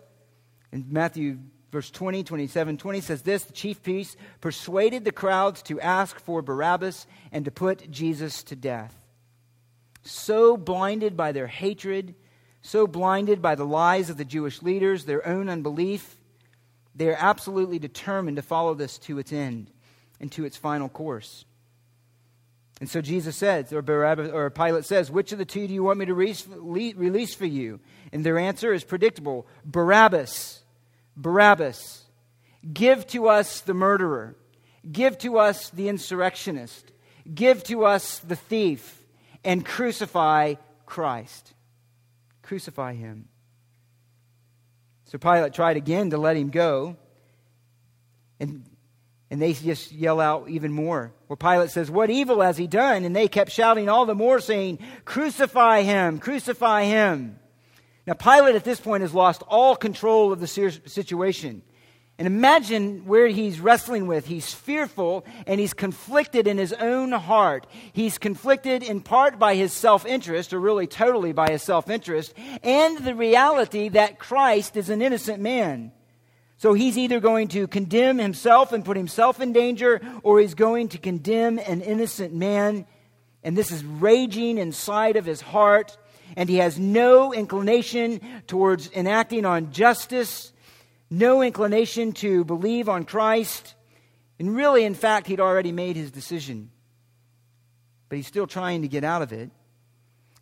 [0.73, 1.39] And Matthew
[1.71, 6.43] verse 20, 27, 20 says this The chief priest persuaded the crowds to ask for
[6.43, 8.95] Barabbas and to put Jesus to death.
[10.03, 12.15] So blinded by their hatred,
[12.63, 16.17] so blinded by the lies of the Jewish leaders, their own unbelief,
[16.95, 19.71] they are absolutely determined to follow this to its end
[20.21, 21.45] and to its final course.
[22.81, 25.83] And so Jesus says, or, Barabbas, or Pilate says, Which of the two do you
[25.83, 27.81] want me to release for you?
[28.13, 30.63] And their answer is predictable Barabbas.
[31.19, 32.05] Barabbas.
[32.73, 34.37] Give to us the murderer.
[34.91, 36.93] Give to us the insurrectionist.
[37.33, 39.03] Give to us the thief.
[39.45, 40.55] And crucify
[40.87, 41.53] Christ.
[42.43, 43.29] Crucify him.
[45.07, 46.97] So Pilate tried again to let him go.
[48.41, 48.65] And,
[49.31, 51.13] and they just yell out even more.
[51.27, 53.05] Where Pilate says, What evil has he done?
[53.05, 56.19] And they kept shouting all the more, saying, Crucify him!
[56.19, 57.39] Crucify him!
[58.09, 61.61] Now, Pilate at this point has lost all control of the situation.
[62.17, 64.25] And imagine where he's wrestling with.
[64.25, 67.67] He's fearful and he's conflicted in his own heart.
[67.93, 72.33] He's conflicted in part by his self interest, or really totally by his self interest,
[72.63, 75.93] and the reality that Christ is an innocent man.
[76.57, 80.89] So he's either going to condemn himself and put himself in danger, or he's going
[80.89, 82.87] to condemn an innocent man.
[83.45, 85.99] And this is raging inside of his heart,
[86.37, 90.53] and he has no inclination towards enacting on justice,
[91.11, 93.75] no inclination to believe on Christ.
[94.39, 96.71] And really, in fact, he'd already made his decision.
[98.09, 99.51] But he's still trying to get out of it.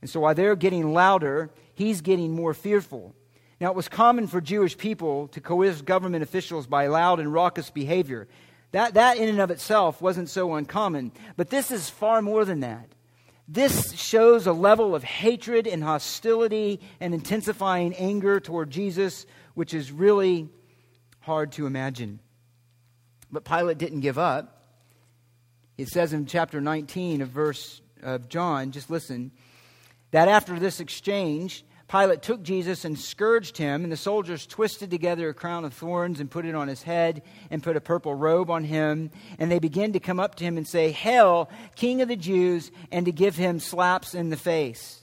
[0.01, 3.15] And so while they're getting louder, he's getting more fearful.
[3.61, 7.71] Now, it was common for Jewish people to coerce government officials by loud and raucous
[7.71, 8.29] behavior.
[8.73, 11.13] That, that, in and of itself, wasn't so uncommon.
[11.37, 12.89] But this is far more than that.
[13.49, 19.25] This shows a level of hatred and hostility and intensifying anger toward Jesus,
[19.55, 20.49] which is really
[21.21, 22.21] hard to imagine.
[23.31, 24.65] But Pilate didn't give up.
[25.79, 29.31] It says in chapter 19 of verse of John, just listen,
[30.11, 35.29] that after this exchange, Pilate took Jesus and scourged him, and the soldiers twisted together
[35.29, 38.51] a crown of thorns and put it on his head and put a purple robe
[38.51, 39.11] on him.
[39.39, 42.73] And they began to come up to him and say, Hail, King of the Jews,
[42.91, 45.01] and to give him slaps in the face.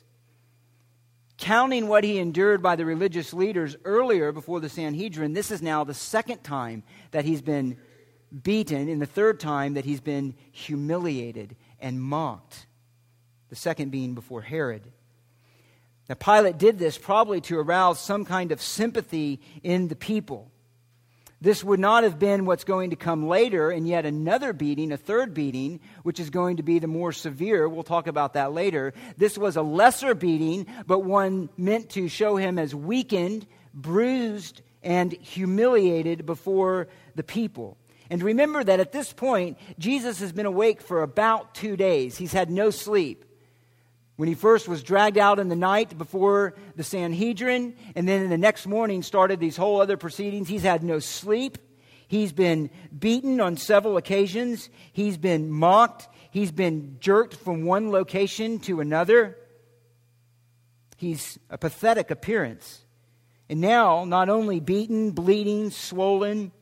[1.38, 5.86] Counting what he endured by the religious leaders earlier before the Sanhedrin, this is now
[5.86, 7.78] the second time that he's been
[8.42, 12.66] beaten, and the third time that he's been humiliated and mocked.
[13.50, 14.92] The second being before Herod.
[16.10, 20.52] Now, Pilate did this probably to arouse some kind of sympathy in the people.
[21.40, 24.98] This would not have been what's going to come later in yet another beating, a
[24.98, 27.68] third beating, which is going to be the more severe.
[27.68, 28.94] We'll talk about that later.
[29.18, 35.12] This was a lesser beating, but one meant to show him as weakened, bruised, and
[35.12, 37.78] humiliated before the people.
[38.10, 42.18] And remember that at this point, Jesus has been awake for about two days.
[42.18, 43.26] He's had no sleep.
[44.24, 48.30] When he first was dragged out in the night before the Sanhedrin, and then in
[48.30, 51.58] the next morning started these whole other proceedings, he's had no sleep.
[52.08, 54.70] He's been beaten on several occasions.
[54.94, 56.08] He's been mocked.
[56.32, 59.38] He's been jerked from one location to another.
[60.96, 62.86] He's a pathetic appearance.
[63.50, 66.54] And now, not only beaten, bleeding, swollen,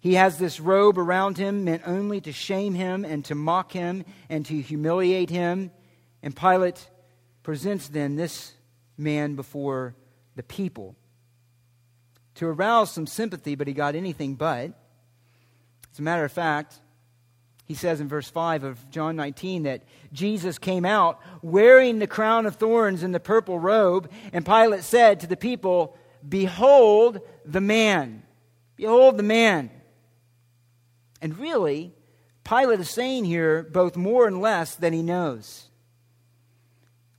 [0.00, 4.06] he has this robe around him meant only to shame him and to mock him
[4.30, 5.70] and to humiliate him.
[6.22, 6.88] And Pilate
[7.42, 8.52] presents then this
[8.98, 9.94] man before
[10.34, 10.96] the people
[12.36, 14.72] to arouse some sympathy, but he got anything but.
[15.92, 16.78] As a matter of fact,
[17.64, 22.46] he says in verse 5 of John 19 that Jesus came out wearing the crown
[22.46, 25.96] of thorns and the purple robe, and Pilate said to the people,
[26.26, 28.22] Behold the man!
[28.76, 29.70] Behold the man!
[31.20, 31.92] And really,
[32.44, 35.65] Pilate is saying here both more and less than he knows.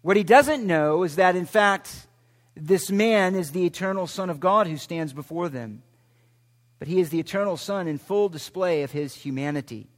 [0.07, 2.07] What he doesn't know is that, in fact,
[2.55, 5.83] this man is the eternal Son of God who stands before them.
[6.79, 9.89] But he is the eternal Son in full display of his humanity.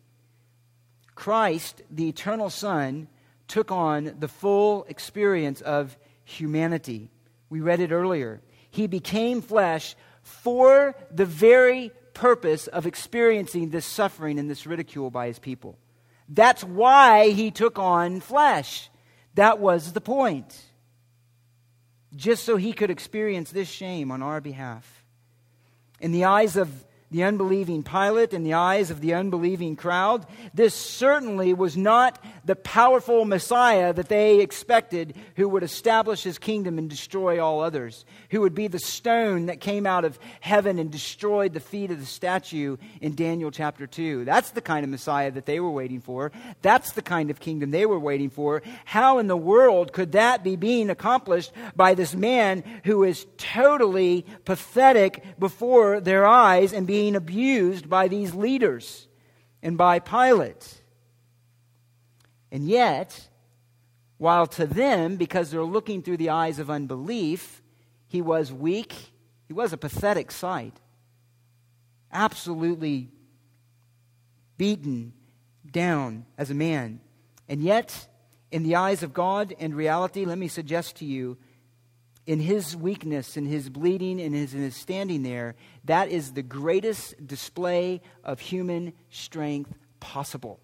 [1.13, 3.07] Christ, the eternal Son,
[3.47, 7.11] took on the full experience of humanity.
[7.51, 8.41] We read it earlier.
[8.71, 15.27] He became flesh for the very purpose of experiencing this suffering and this ridicule by
[15.27, 15.77] his people.
[16.27, 18.88] That's why he took on flesh.
[19.39, 20.61] That was the point.
[22.13, 25.05] Just so he could experience this shame on our behalf.
[26.01, 26.69] In the eyes of
[27.11, 30.27] the unbelieving Pilate in the eyes of the unbelieving crowd.
[30.53, 36.77] This certainly was not the powerful Messiah that they expected who would establish his kingdom
[36.77, 40.91] and destroy all others, who would be the stone that came out of heaven and
[40.91, 44.23] destroyed the feet of the statue in Daniel chapter 2.
[44.25, 46.31] That's the kind of Messiah that they were waiting for.
[46.61, 48.61] That's the kind of kingdom they were waiting for.
[48.85, 54.25] How in the world could that be being accomplished by this man who is totally
[54.45, 59.07] pathetic before their eyes and being being abused by these leaders
[59.63, 60.83] and by Pilate.
[62.51, 63.29] And yet,
[64.17, 67.61] while to them, because they're looking through the eyes of unbelief,
[68.09, 68.93] he was weak,
[69.47, 70.73] he was a pathetic sight.
[72.11, 73.11] Absolutely
[74.57, 75.13] beaten
[75.71, 76.99] down as a man.
[77.47, 78.09] And yet,
[78.51, 81.37] in the eyes of God and reality, let me suggest to you
[82.29, 85.55] in his weakness, in his bleeding, in his, in his standing there,
[85.89, 90.59] that is the greatest display of human strength possible.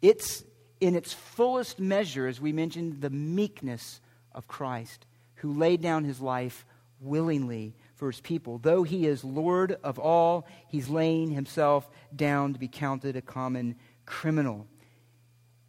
[0.00, 0.42] It's
[0.80, 4.00] in its fullest measure, as we mentioned, the meekness
[4.32, 5.04] of Christ,
[5.36, 6.64] who laid down his life
[6.98, 8.56] willingly for his people.
[8.56, 13.76] Though he is Lord of all, he's laying himself down to be counted a common
[14.06, 14.66] criminal.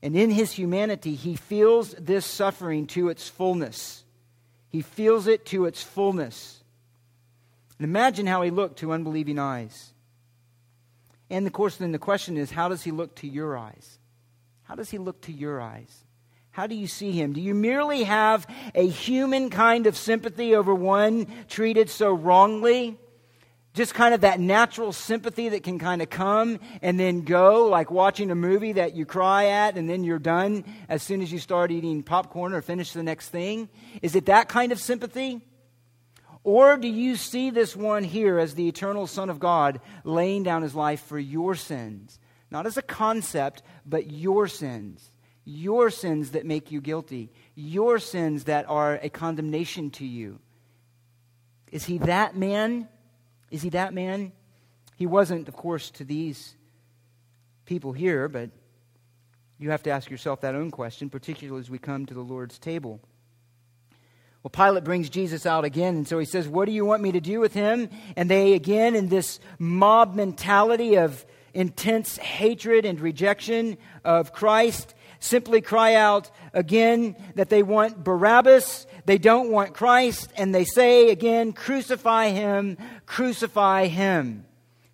[0.01, 4.05] And in his humanity, he feels this suffering to its fullness.
[4.69, 6.63] He feels it to its fullness.
[7.79, 9.93] And imagine how he looked to unbelieving eyes.
[11.29, 13.99] And of course, then the question is how does he look to your eyes?
[14.63, 16.03] How does he look to your eyes?
[16.51, 17.33] How do you see him?
[17.33, 22.97] Do you merely have a human kind of sympathy over one treated so wrongly?
[23.75, 27.91] Just kind of that natural sympathy that can kind of come and then go, like
[27.91, 31.37] watching a movie that you cry at and then you're done as soon as you
[31.37, 33.69] start eating popcorn or finish the next thing?
[34.01, 35.41] Is it that kind of sympathy?
[36.43, 40.61] Or do you see this one here as the eternal Son of God laying down
[40.61, 42.19] his life for your sins?
[42.49, 45.11] Not as a concept, but your sins
[45.47, 50.39] your sins that make you guilty, your sins that are a condemnation to you.
[51.71, 52.89] Is he that man?
[53.49, 54.33] Is he that man?
[54.97, 56.53] He wasn't, of course, to these
[57.65, 58.49] people here, but
[59.57, 62.59] you have to ask yourself that own question, particularly as we come to the Lord's
[62.59, 62.99] table.
[64.43, 67.11] Well, Pilate brings Jesus out again, and so he says, What do you want me
[67.11, 67.89] to do with him?
[68.15, 75.59] And they, again, in this mob mentality of intense hatred and rejection of Christ, simply
[75.61, 81.51] cry out again that they want Barabbas, they don't want Christ, and they say again,
[81.53, 84.45] Crucify him, crucify him.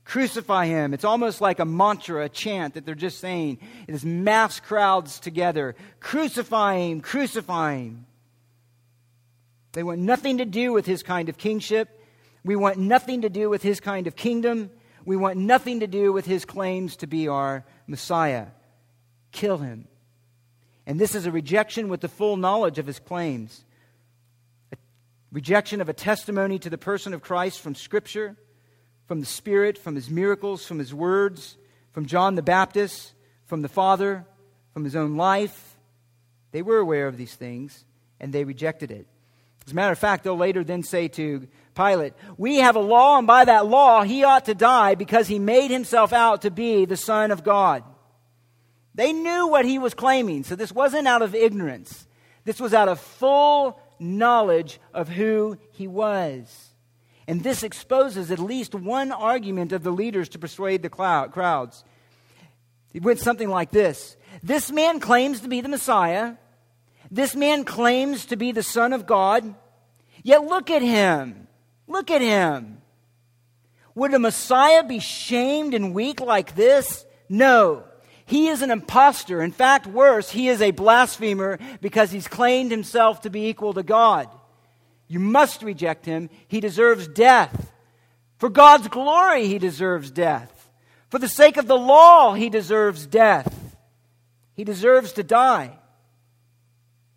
[0.05, 0.93] Crucify him.
[0.93, 3.59] It's almost like a mantra, a chant that they're just saying.
[3.87, 5.75] It is mass crowds together.
[6.01, 8.05] Crucify him, crucify him.
[9.73, 11.99] They want nothing to do with his kind of kingship.
[12.45, 14.69] We want nothing to do with his kind of kingdom.
[15.05, 18.47] We want nothing to do with his claims to be our Messiah.
[19.31, 19.87] Kill him.
[20.85, 23.65] And this is a rejection with the full knowledge of his claims.
[24.71, 24.77] A
[25.31, 28.35] rejection of a testimony to the person of Christ from Scripture,
[29.07, 31.57] from the Spirit, from his miracles, from his words,
[31.91, 33.13] from John the Baptist,
[33.45, 34.25] from the Father,
[34.73, 35.77] from his own life.
[36.51, 37.85] They were aware of these things,
[38.19, 39.07] and they rejected it.
[39.65, 43.17] As a matter of fact, they'll later then say to Pilate, We have a law,
[43.17, 46.85] and by that law he ought to die because he made himself out to be
[46.85, 47.83] the Son of God.
[48.95, 52.07] They knew what he was claiming, so this wasn't out of ignorance.
[52.43, 56.73] This was out of full knowledge of who he was.
[57.27, 61.83] And this exposes at least one argument of the leaders to persuade the crowds.
[62.93, 66.35] It went something like this This man claims to be the Messiah.
[67.13, 69.53] This man claims to be the Son of God.
[70.23, 71.47] Yet look at him.
[71.87, 72.81] Look at him.
[73.93, 77.05] Would a Messiah be shamed and weak like this?
[77.29, 77.83] No.
[78.25, 79.43] He is an impostor.
[79.43, 83.83] In fact, worse, he is a blasphemer because he's claimed himself to be equal to
[83.83, 84.27] God.
[85.07, 86.31] You must reject him.
[86.47, 87.71] He deserves death.
[88.39, 90.71] For God's glory, he deserves death.
[91.11, 93.53] For the sake of the law, he deserves death.
[94.55, 95.77] He deserves to die.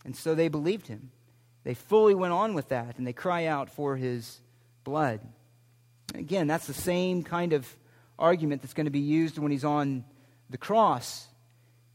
[0.06, 1.10] And so they believed him.
[1.64, 4.38] They fully went on with that, and they cry out for his
[4.84, 5.20] blood.
[6.14, 7.68] Again, that's the same kind of
[8.16, 10.04] argument that's going to be used when he's on
[10.48, 11.26] the cross.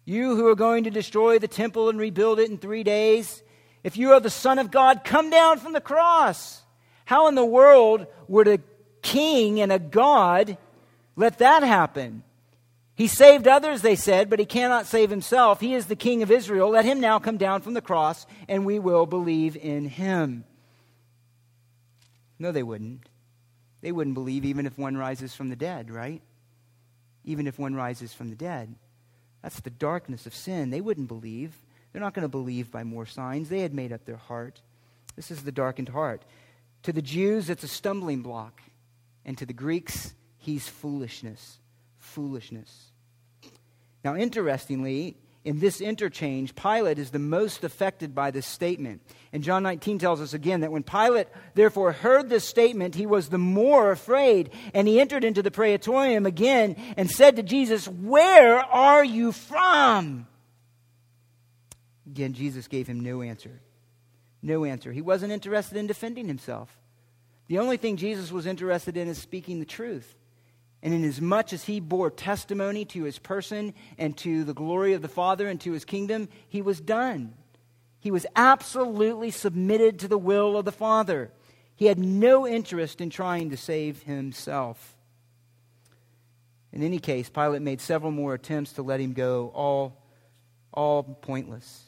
[0.03, 3.41] You who are going to destroy the temple and rebuild it in three days,
[3.81, 6.61] if you are the Son of God, come down from the cross.
[7.05, 8.59] How in the world would a
[9.01, 10.57] king and a God
[11.15, 12.23] let that happen?
[13.01, 15.59] He saved others, they said, but he cannot save himself.
[15.59, 16.69] He is the king of Israel.
[16.69, 20.43] Let him now come down from the cross, and we will believe in him.
[22.37, 23.09] No, they wouldn't.
[23.81, 26.21] They wouldn't believe even if one rises from the dead, right?
[27.23, 28.75] even if one rises from the dead.
[29.41, 30.69] That's the darkness of sin.
[30.69, 31.55] They wouldn't believe.
[31.91, 33.49] They're not going to believe by more signs.
[33.49, 34.61] They had made up their heart.
[35.15, 36.23] This is the darkened heart.
[36.83, 38.61] To the Jews, it's a stumbling block.
[39.25, 41.59] And to the Greeks, he's foolishness.
[41.97, 42.90] Foolishness.
[44.03, 49.01] Now, interestingly, in this interchange, Pilate is the most affected by this statement.
[49.33, 53.29] And John 19 tells us again that when Pilate therefore heard this statement, he was
[53.29, 54.51] the more afraid.
[54.73, 60.27] And he entered into the praetorium again and said to Jesus, Where are you from?
[62.05, 63.61] Again, Jesus gave him no answer.
[64.43, 64.91] No answer.
[64.91, 66.69] He wasn't interested in defending himself.
[67.47, 70.15] The only thing Jesus was interested in is speaking the truth.
[70.83, 75.07] And inasmuch as he bore testimony to his person and to the glory of the
[75.07, 77.35] Father and to his kingdom, he was done.
[77.99, 81.31] He was absolutely submitted to the will of the Father.
[81.75, 84.97] He had no interest in trying to save himself.
[86.73, 90.03] In any case, Pilate made several more attempts to let him go, all,
[90.73, 91.83] all pointless.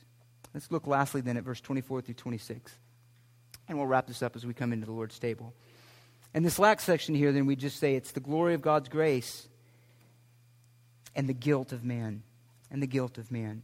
[0.54, 2.72] Let's look lastly then at verse 24 through 26.
[3.68, 5.54] And we'll wrap this up as we come into the Lord's table.
[6.34, 9.48] And this last section here, then we just say it's the glory of God's grace
[11.16, 12.24] and the guilt of man.
[12.72, 13.62] And the guilt of man.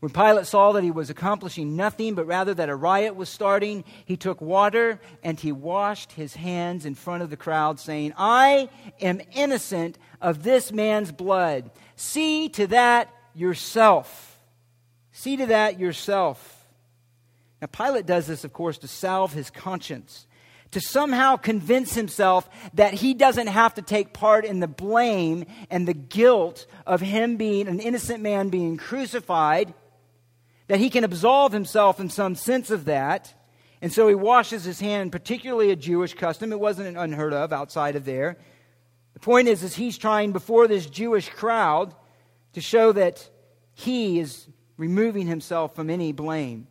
[0.00, 3.84] When Pilate saw that he was accomplishing nothing, but rather that a riot was starting,
[4.06, 8.70] he took water and he washed his hands in front of the crowd, saying, I
[9.00, 11.70] am innocent of this man's blood.
[11.96, 14.38] See to that yourself.
[15.12, 16.66] See to that yourself.
[17.60, 20.26] Now, Pilate does this, of course, to salve his conscience,
[20.70, 25.86] to somehow convince himself that he doesn't have to take part in the blame and
[25.86, 29.74] the guilt of him being an innocent man being crucified
[30.68, 33.34] that he can absolve himself in some sense of that.
[33.82, 36.52] And so he washes his hand, particularly a Jewish custom.
[36.52, 38.36] It wasn't unheard of outside of there.
[39.14, 41.94] The point is, is he's trying before this Jewish crowd
[42.52, 43.28] to show that
[43.74, 44.46] he is
[44.76, 46.68] removing himself from any blame.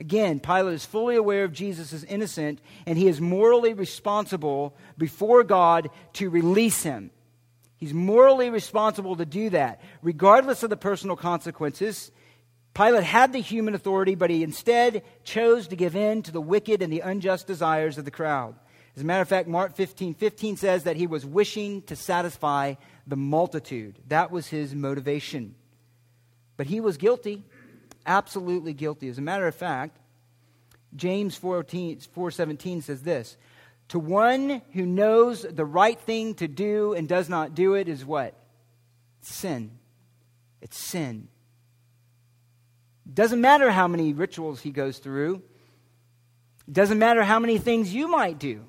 [0.00, 5.42] Again, Pilate is fully aware of Jesus is innocent, and he is morally responsible before
[5.42, 7.10] God to release him.
[7.76, 12.12] He's morally responsible to do that, regardless of the personal consequences.
[12.74, 16.80] Pilate had the human authority, but he instead chose to give in to the wicked
[16.80, 18.54] and the unjust desires of the crowd.
[18.94, 22.74] As a matter of fact, Mark 15 15 says that he was wishing to satisfy
[23.06, 23.98] the multitude.
[24.08, 25.54] That was his motivation.
[26.56, 27.44] But he was guilty,
[28.08, 29.08] absolutely guilty.
[29.08, 29.98] As a matter of fact,
[30.96, 32.30] James 4:17 4,
[32.82, 33.36] says this
[33.88, 38.04] To one who knows the right thing to do and does not do it is
[38.04, 38.34] what?
[39.20, 39.78] Sin.
[40.60, 41.28] It's sin.
[43.12, 45.42] Doesn't matter how many rituals he goes through.
[46.70, 48.64] Doesn't matter how many things you might do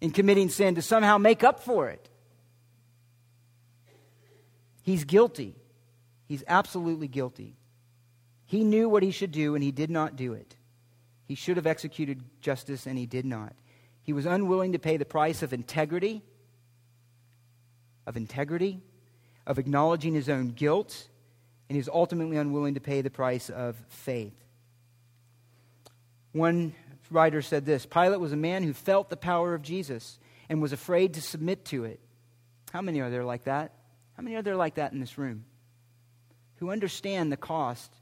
[0.00, 2.08] in committing sin to somehow make up for it.
[4.82, 5.54] He's guilty.
[6.26, 7.56] He's absolutely guilty.
[8.46, 10.56] He knew what he should do and he did not do it.
[11.26, 13.54] He should have executed justice and he did not.
[14.02, 16.22] He was unwilling to pay the price of integrity,
[18.06, 18.80] of integrity,
[19.46, 21.08] of acknowledging his own guilt
[21.68, 24.34] and he's ultimately unwilling to pay the price of faith.
[26.32, 26.74] One
[27.10, 30.18] writer said this Pilate was a man who felt the power of Jesus
[30.48, 32.00] and was afraid to submit to it.
[32.72, 33.72] How many are there like that?
[34.16, 35.44] How many are there like that in this room?
[36.56, 37.92] Who understand the cost,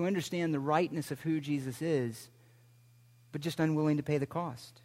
[0.00, 2.30] who understand the rightness of who Jesus is,
[3.32, 4.80] but just unwilling to pay the cost.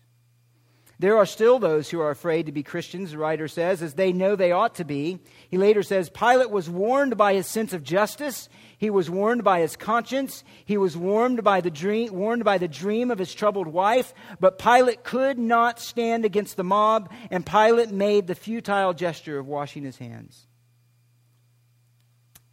[0.99, 4.13] There are still those who are afraid to be Christians, the writer says, as they
[4.13, 5.19] know they ought to be.
[5.49, 8.47] He later says Pilate was warned by his sense of justice.
[8.77, 10.43] He was warned by his conscience.
[10.63, 14.13] He was warned by the dream, warned by the dream of his troubled wife.
[14.39, 19.47] But Pilate could not stand against the mob, and Pilate made the futile gesture of
[19.47, 20.47] washing his hands.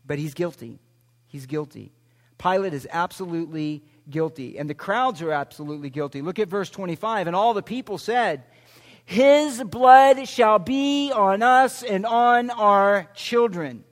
[0.04, 0.80] But he's guilty.
[1.28, 1.92] He's guilty.
[2.42, 6.22] Pilate is absolutely guilty, and the crowds are absolutely guilty.
[6.22, 7.28] Look at verse 25.
[7.28, 8.42] And all the people said,
[9.04, 13.84] His blood shall be on us and on our children.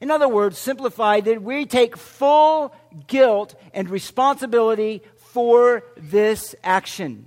[0.00, 2.74] In other words, simplified, that we take full
[3.08, 7.26] guilt and responsibility for this action.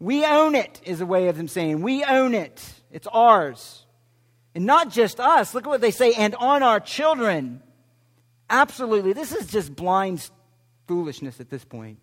[0.00, 1.82] We own it, is a way of them saying.
[1.82, 2.74] We own it.
[2.90, 3.84] It's ours.
[4.54, 5.54] And not just us.
[5.54, 7.62] Look at what they say, and on our children.
[8.50, 9.12] Absolutely.
[9.12, 10.28] This is just blind
[10.88, 11.98] foolishness at this point.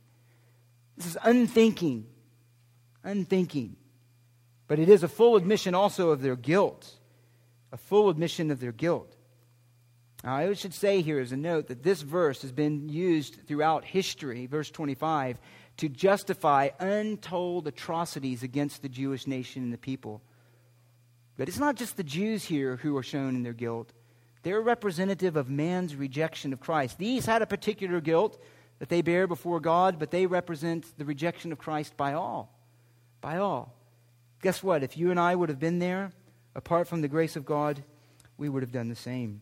[0.96, 2.08] This is unthinking.
[3.04, 3.76] Unthinking.
[4.68, 6.90] But it is a full admission also of their guilt.
[7.74, 9.14] A full admission of their guilt.
[10.24, 13.86] Now, I should say here as a note that this verse has been used throughout
[13.86, 15.40] history, verse 25,
[15.78, 20.22] to justify untold atrocities against the Jewish nation and the people.
[21.38, 23.94] But it's not just the Jews here who are shown in their guilt.
[24.44, 26.98] They're representative of man's rejection of Christ.
[26.98, 28.42] These had a particular guilt
[28.80, 32.54] that they bear before God, but they represent the rejection of Christ by all.
[33.22, 33.74] By all.
[34.42, 34.84] Guess what?
[34.84, 36.12] If you and I would have been there,
[36.56, 37.84] apart from the grace of God,
[38.38, 39.42] we would have done the same.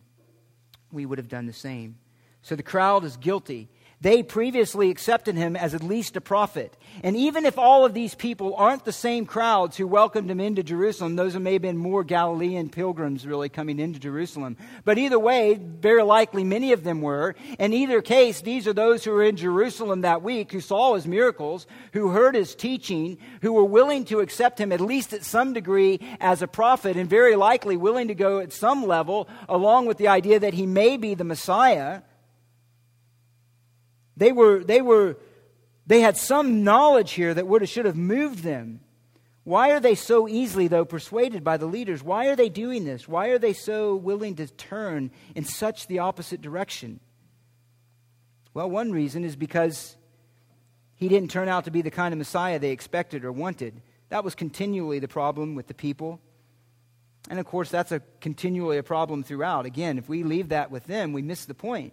[0.90, 1.98] We would have done the same.
[2.42, 3.68] So the crowd is guilty.
[4.06, 6.76] They previously accepted him as at least a prophet.
[7.02, 10.62] And even if all of these people aren't the same crowds who welcomed him into
[10.62, 14.58] Jerusalem, those may have been more Galilean pilgrims really coming into Jerusalem.
[14.84, 17.34] But either way, very likely many of them were.
[17.58, 21.08] In either case, these are those who were in Jerusalem that week, who saw his
[21.08, 25.52] miracles, who heard his teaching, who were willing to accept him at least at some
[25.52, 29.98] degree as a prophet, and very likely willing to go at some level along with
[29.98, 32.02] the idea that he may be the Messiah.
[34.16, 35.16] They were, they were,
[35.86, 38.80] they had some knowledge here that would have, should have moved them.
[39.44, 42.02] Why are they so easily, though, persuaded by the leaders?
[42.02, 43.06] Why are they doing this?
[43.06, 46.98] Why are they so willing to turn in such the opposite direction?
[48.54, 49.96] Well, one reason is because
[50.96, 53.82] he didn't turn out to be the kind of Messiah they expected or wanted.
[54.08, 56.20] That was continually the problem with the people.
[57.28, 59.66] And of course, that's a continually a problem throughout.
[59.66, 61.92] Again, if we leave that with them, we miss the point.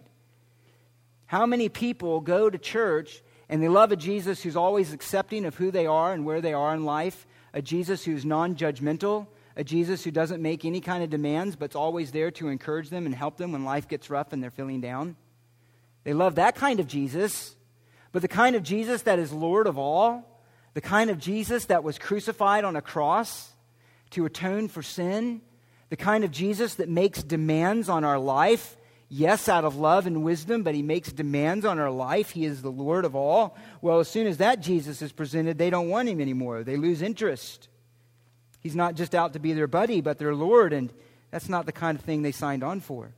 [1.34, 5.56] How many people go to church and they love a Jesus who's always accepting of
[5.56, 9.26] who they are and where they are in life, a Jesus who's non judgmental,
[9.56, 13.04] a Jesus who doesn't make any kind of demands but's always there to encourage them
[13.04, 15.16] and help them when life gets rough and they're feeling down?
[16.04, 17.56] They love that kind of Jesus,
[18.12, 20.40] but the kind of Jesus that is Lord of all,
[20.74, 23.50] the kind of Jesus that was crucified on a cross
[24.10, 25.40] to atone for sin,
[25.88, 28.76] the kind of Jesus that makes demands on our life,
[29.14, 32.30] yes, out of love and wisdom, but he makes demands on our life.
[32.30, 33.56] He is the Lord of all.
[33.80, 36.64] Well, as soon as that Jesus is presented, they don't want him anymore.
[36.64, 37.68] They lose interest.
[38.60, 40.92] He's not just out to be their buddy, but their Lord, and
[41.30, 43.14] that's not the kind of thing they signed on for.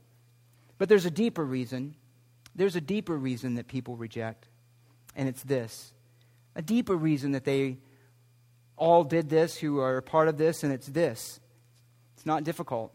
[0.77, 1.95] But there's a deeper reason.
[2.55, 4.47] There's a deeper reason that people reject,
[5.15, 5.93] and it's this
[6.55, 7.77] a deeper reason that they
[8.75, 11.39] all did this who are part of this, and it's this
[12.15, 12.93] it's not difficult.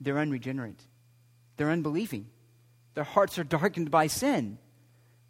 [0.00, 0.82] They're unregenerate,
[1.60, 2.26] they're unbelieving.
[2.94, 4.56] Their hearts are darkened by sin.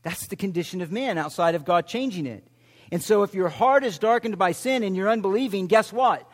[0.03, 2.47] That's the condition of man outside of God changing it.
[2.93, 6.31] And so, if your heart is darkened by sin and you're unbelieving, guess what?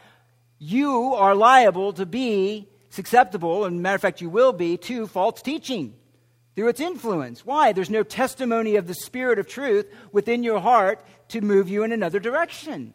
[0.59, 5.41] You are liable to be susceptible, and matter of fact, you will be, to false
[5.41, 5.95] teaching
[6.55, 7.47] through its influence.
[7.47, 7.73] Why?
[7.73, 11.93] There's no testimony of the Spirit of truth within your heart to move you in
[11.93, 12.93] another direction.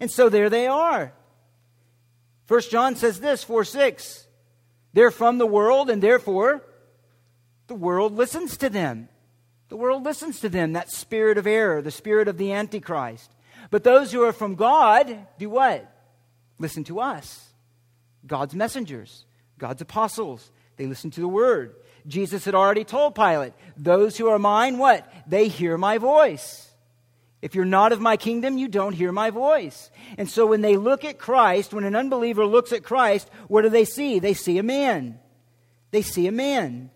[0.00, 1.14] And so there they are.
[2.44, 4.25] First John says this, 4 6.
[4.96, 6.64] They're from the world, and therefore
[7.66, 9.10] the world listens to them.
[9.68, 13.30] The world listens to them, that spirit of error, the spirit of the Antichrist.
[13.70, 15.86] But those who are from God do what?
[16.58, 17.46] Listen to us.
[18.26, 19.26] God's messengers,
[19.58, 20.50] God's apostles.
[20.78, 21.74] They listen to the word.
[22.06, 25.06] Jesus had already told Pilate, Those who are mine, what?
[25.26, 26.65] They hear my voice.
[27.46, 29.92] If you're not of my kingdom, you don't hear my voice.
[30.18, 33.68] And so when they look at Christ, when an unbeliever looks at Christ, what do
[33.68, 34.18] they see?
[34.18, 35.20] They see a man.
[35.92, 36.90] They see a man.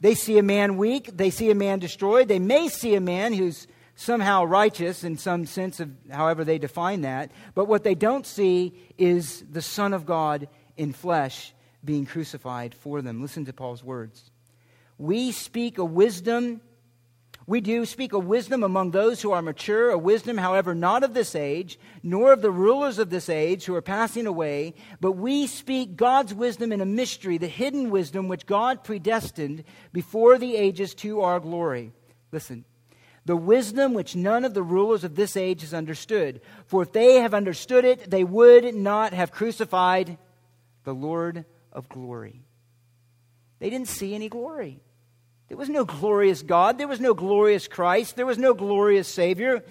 [0.00, 1.14] They see a man weak.
[1.14, 2.26] They see a man destroyed.
[2.26, 7.02] They may see a man who's somehow righteous in some sense of however they define
[7.02, 7.30] that.
[7.54, 10.48] But what they don't see is the Son of God
[10.78, 11.52] in flesh
[11.84, 13.20] being crucified for them.
[13.20, 14.30] Listen to Paul's words.
[14.96, 16.62] We speak a wisdom,
[17.50, 21.14] we do speak a wisdom among those who are mature, a wisdom, however, not of
[21.14, 25.48] this age, nor of the rulers of this age who are passing away, but we
[25.48, 30.94] speak God's wisdom in a mystery, the hidden wisdom which God predestined before the ages
[30.94, 31.90] to our glory.
[32.30, 32.64] Listen.
[33.24, 36.42] The wisdom which none of the rulers of this age has understood.
[36.66, 40.18] For if they have understood it, they would not have crucified
[40.84, 42.44] the Lord of glory.
[43.58, 44.82] They didn't see any glory.
[45.50, 46.78] There was no glorious God.
[46.78, 48.14] There was no glorious Christ.
[48.14, 49.64] There was no glorious Savior.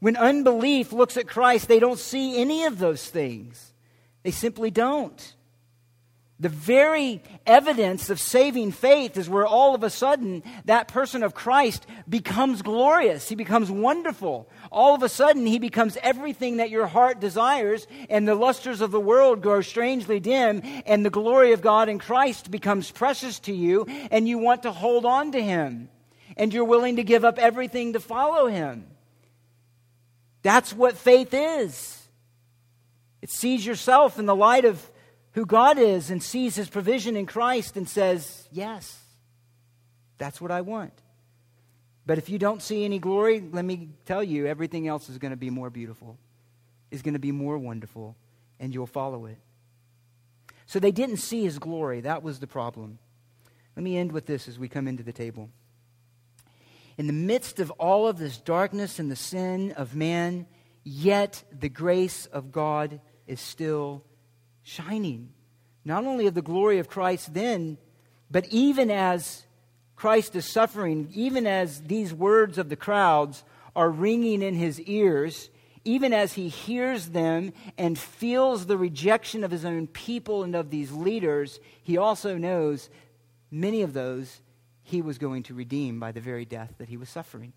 [0.00, 3.74] When unbelief looks at Christ, they don't see any of those things.
[4.22, 5.35] They simply don't.
[6.38, 11.32] The very evidence of saving faith is where all of a sudden that person of
[11.34, 13.26] Christ becomes glorious.
[13.26, 14.46] He becomes wonderful.
[14.70, 18.90] All of a sudden he becomes everything that your heart desires, and the lusters of
[18.90, 23.54] the world grow strangely dim, and the glory of God in Christ becomes precious to
[23.54, 25.88] you, and you want to hold on to him,
[26.36, 28.86] and you're willing to give up everything to follow him.
[30.42, 32.06] That's what faith is.
[33.22, 34.90] It sees yourself in the light of
[35.36, 38.98] who God is and sees his provision in Christ and says, Yes,
[40.16, 40.94] that's what I want.
[42.06, 45.32] But if you don't see any glory, let me tell you, everything else is going
[45.32, 46.16] to be more beautiful,
[46.90, 48.16] is going to be more wonderful,
[48.58, 49.36] and you'll follow it.
[50.64, 52.00] So they didn't see his glory.
[52.00, 52.98] That was the problem.
[53.76, 55.50] Let me end with this as we come into the table.
[56.96, 60.46] In the midst of all of this darkness and the sin of man,
[60.82, 64.02] yet the grace of God is still
[64.66, 65.28] shining,
[65.84, 67.78] not only of the glory of Christ then,
[68.28, 69.46] but even as
[69.94, 73.44] Christ is suffering, even as these words of the crowds
[73.76, 75.50] are ringing in his ears,
[75.84, 80.70] even as he hears them and feels the rejection of his own people and of
[80.70, 82.90] these leaders, he also knows
[83.52, 84.40] many of those
[84.82, 87.52] he was going to redeem by the very death that he was suffering.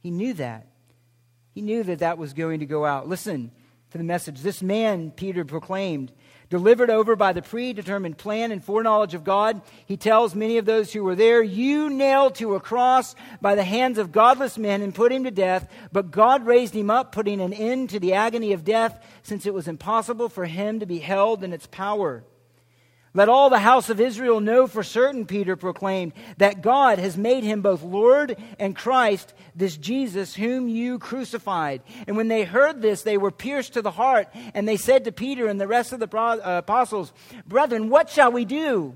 [0.00, 0.66] He knew that.
[1.54, 3.08] He knew that that was going to go out.
[3.08, 3.52] Listen,
[3.90, 4.40] to the message.
[4.40, 6.12] This man, Peter proclaimed,
[6.50, 10.92] delivered over by the predetermined plan and foreknowledge of God, he tells many of those
[10.92, 14.94] who were there, You nailed to a cross by the hands of godless men and
[14.94, 18.52] put him to death, but God raised him up, putting an end to the agony
[18.52, 22.24] of death, since it was impossible for him to be held in its power.
[23.16, 27.44] Let all the house of Israel know for certain, Peter proclaimed, that God has made
[27.44, 31.80] him both Lord and Christ, this Jesus whom you crucified.
[32.06, 35.12] And when they heard this, they were pierced to the heart, and they said to
[35.12, 37.10] Peter and the rest of the uh, apostles,
[37.46, 38.94] Brethren, what shall we do?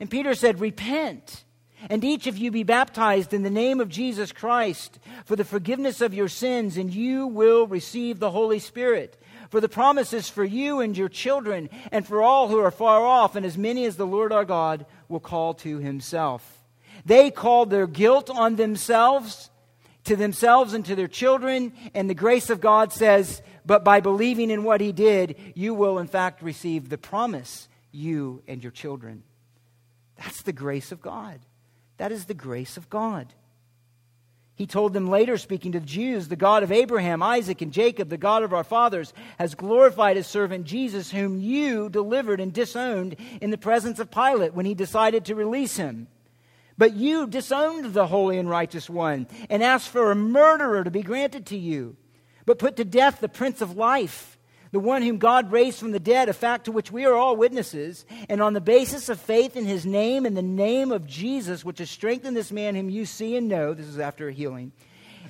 [0.00, 1.44] And Peter said, Repent
[1.88, 6.00] And each of you be baptized in the name of Jesus Christ for the forgiveness
[6.00, 9.16] of your sins, and you will receive the Holy Spirit.
[9.50, 13.04] For the promise is for you and your children, and for all who are far
[13.04, 16.62] off, and as many as the Lord our God will call to himself.
[17.04, 19.50] They called their guilt on themselves,
[20.04, 24.50] to themselves and to their children, and the grace of God says, But by believing
[24.50, 29.24] in what he did, you will in fact receive the promise, you and your children.
[30.16, 31.40] That's the grace of God.
[31.96, 33.32] That is the grace of God.
[34.60, 38.10] He told them later, speaking to the Jews, the God of Abraham, Isaac, and Jacob,
[38.10, 43.16] the God of our fathers, has glorified his servant Jesus, whom you delivered and disowned
[43.40, 46.08] in the presence of Pilate when he decided to release him.
[46.76, 51.00] But you disowned the holy and righteous one and asked for a murderer to be
[51.00, 51.96] granted to you,
[52.44, 54.36] but put to death the Prince of Life
[54.72, 57.36] the one whom God raised from the dead, a fact to which we are all
[57.36, 61.64] witnesses, and on the basis of faith in his name and the name of Jesus,
[61.64, 64.72] which has strengthened this man whom you see and know, this is after a healing,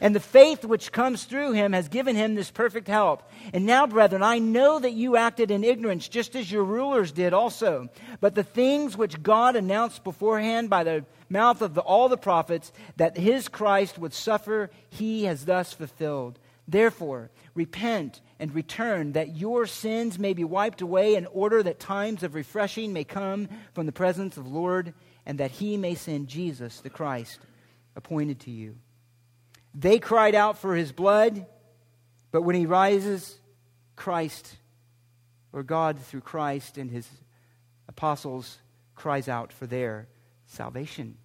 [0.00, 3.30] and the faith which comes through him has given him this perfect help.
[3.52, 7.34] And now, brethren, I know that you acted in ignorance, just as your rulers did
[7.34, 7.90] also.
[8.18, 12.72] But the things which God announced beforehand by the mouth of the, all the prophets,
[12.96, 16.38] that his Christ would suffer, he has thus fulfilled.
[16.66, 22.22] Therefore, repent and return, that your sins may be wiped away, in order that times
[22.22, 24.94] of refreshing may come from the presence of the Lord,
[25.26, 27.38] and that he may send Jesus, the Christ,
[27.94, 28.76] appointed to you.
[29.74, 31.46] They cried out for his blood,
[32.32, 33.38] but when he rises,
[33.94, 34.56] Christ,
[35.52, 37.06] or God through Christ and his
[37.88, 38.58] apostles,
[38.94, 40.08] cries out for their
[40.46, 41.18] salvation.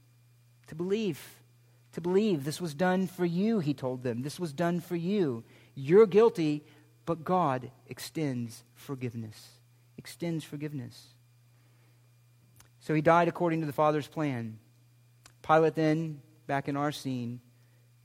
[0.67, 1.39] To believe.
[1.93, 2.43] To believe.
[2.43, 4.21] This was done for you, he told them.
[4.21, 5.45] This was done for you.
[5.75, 6.65] You're guilty,
[7.05, 9.49] but God extends forgiveness.
[9.97, 11.07] Extends forgiveness.
[12.79, 14.59] So he died according to the Father's plan.
[15.41, 17.39] Pilate then, back in our scene,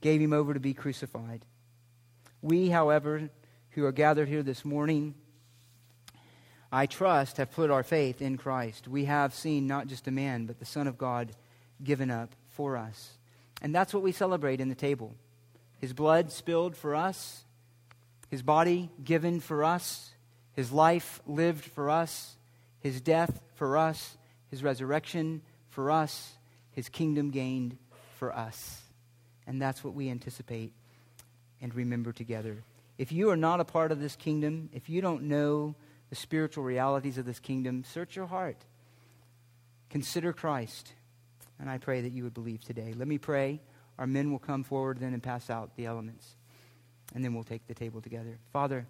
[0.01, 1.45] gave him over to be crucified.
[2.41, 3.29] We, however,
[3.71, 5.13] who are gathered here this morning,
[6.71, 8.87] I trust, have put our faith in Christ.
[8.87, 11.31] We have seen not just a man, but the Son of God
[11.83, 13.17] given up for us.
[13.61, 15.13] And that's what we celebrate in the table.
[15.79, 17.43] His blood spilled for us,
[18.31, 20.11] his body given for us,
[20.53, 22.37] his life lived for us,
[22.79, 24.17] his death for us,
[24.49, 26.37] his resurrection for us,
[26.71, 27.77] his kingdom gained
[28.17, 28.83] for us.
[29.45, 30.71] And that's what we anticipate
[31.61, 32.63] and remember together.
[32.97, 35.75] If you are not a part of this kingdom, if you don't know
[36.09, 38.63] the spiritual realities of this kingdom, search your heart.
[39.89, 40.93] Consider Christ.
[41.59, 42.93] And I pray that you would believe today.
[42.95, 43.59] Let me pray.
[43.99, 46.35] Our men will come forward then and pass out the elements
[47.13, 48.37] and then we'll take the table together.
[48.53, 48.87] Father,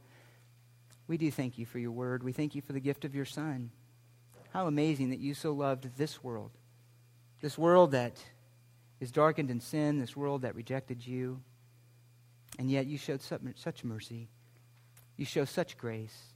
[1.07, 2.23] we do thank you for your word.
[2.23, 3.71] We thank you for the gift of your Son.
[4.53, 6.51] How amazing that you so loved this world,
[7.41, 8.23] this world that
[8.99, 11.41] is darkened in sin, this world that rejected you,
[12.59, 14.27] and yet you showed such mercy.
[15.17, 16.33] You show such grace.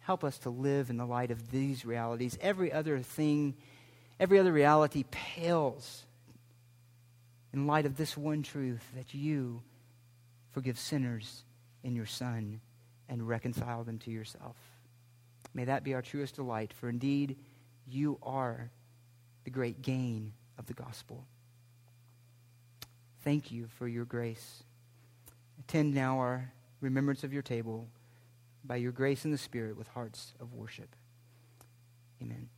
[0.00, 2.36] Help us to live in the light of these realities.
[2.40, 3.54] Every other thing,
[4.20, 6.04] every other reality pales
[7.52, 9.62] in light of this one truth that you
[10.52, 11.44] forgive sinners
[11.82, 12.60] in your Son
[13.08, 14.56] and reconcile them to yourself.
[15.54, 17.36] May that be our truest delight, for indeed
[17.86, 18.70] you are
[19.44, 21.26] the great gain of the gospel.
[23.22, 24.62] Thank you for your grace.
[25.60, 27.88] Attend now our remembrance of your table
[28.64, 30.94] by your grace in the Spirit with hearts of worship.
[32.20, 32.48] Amen.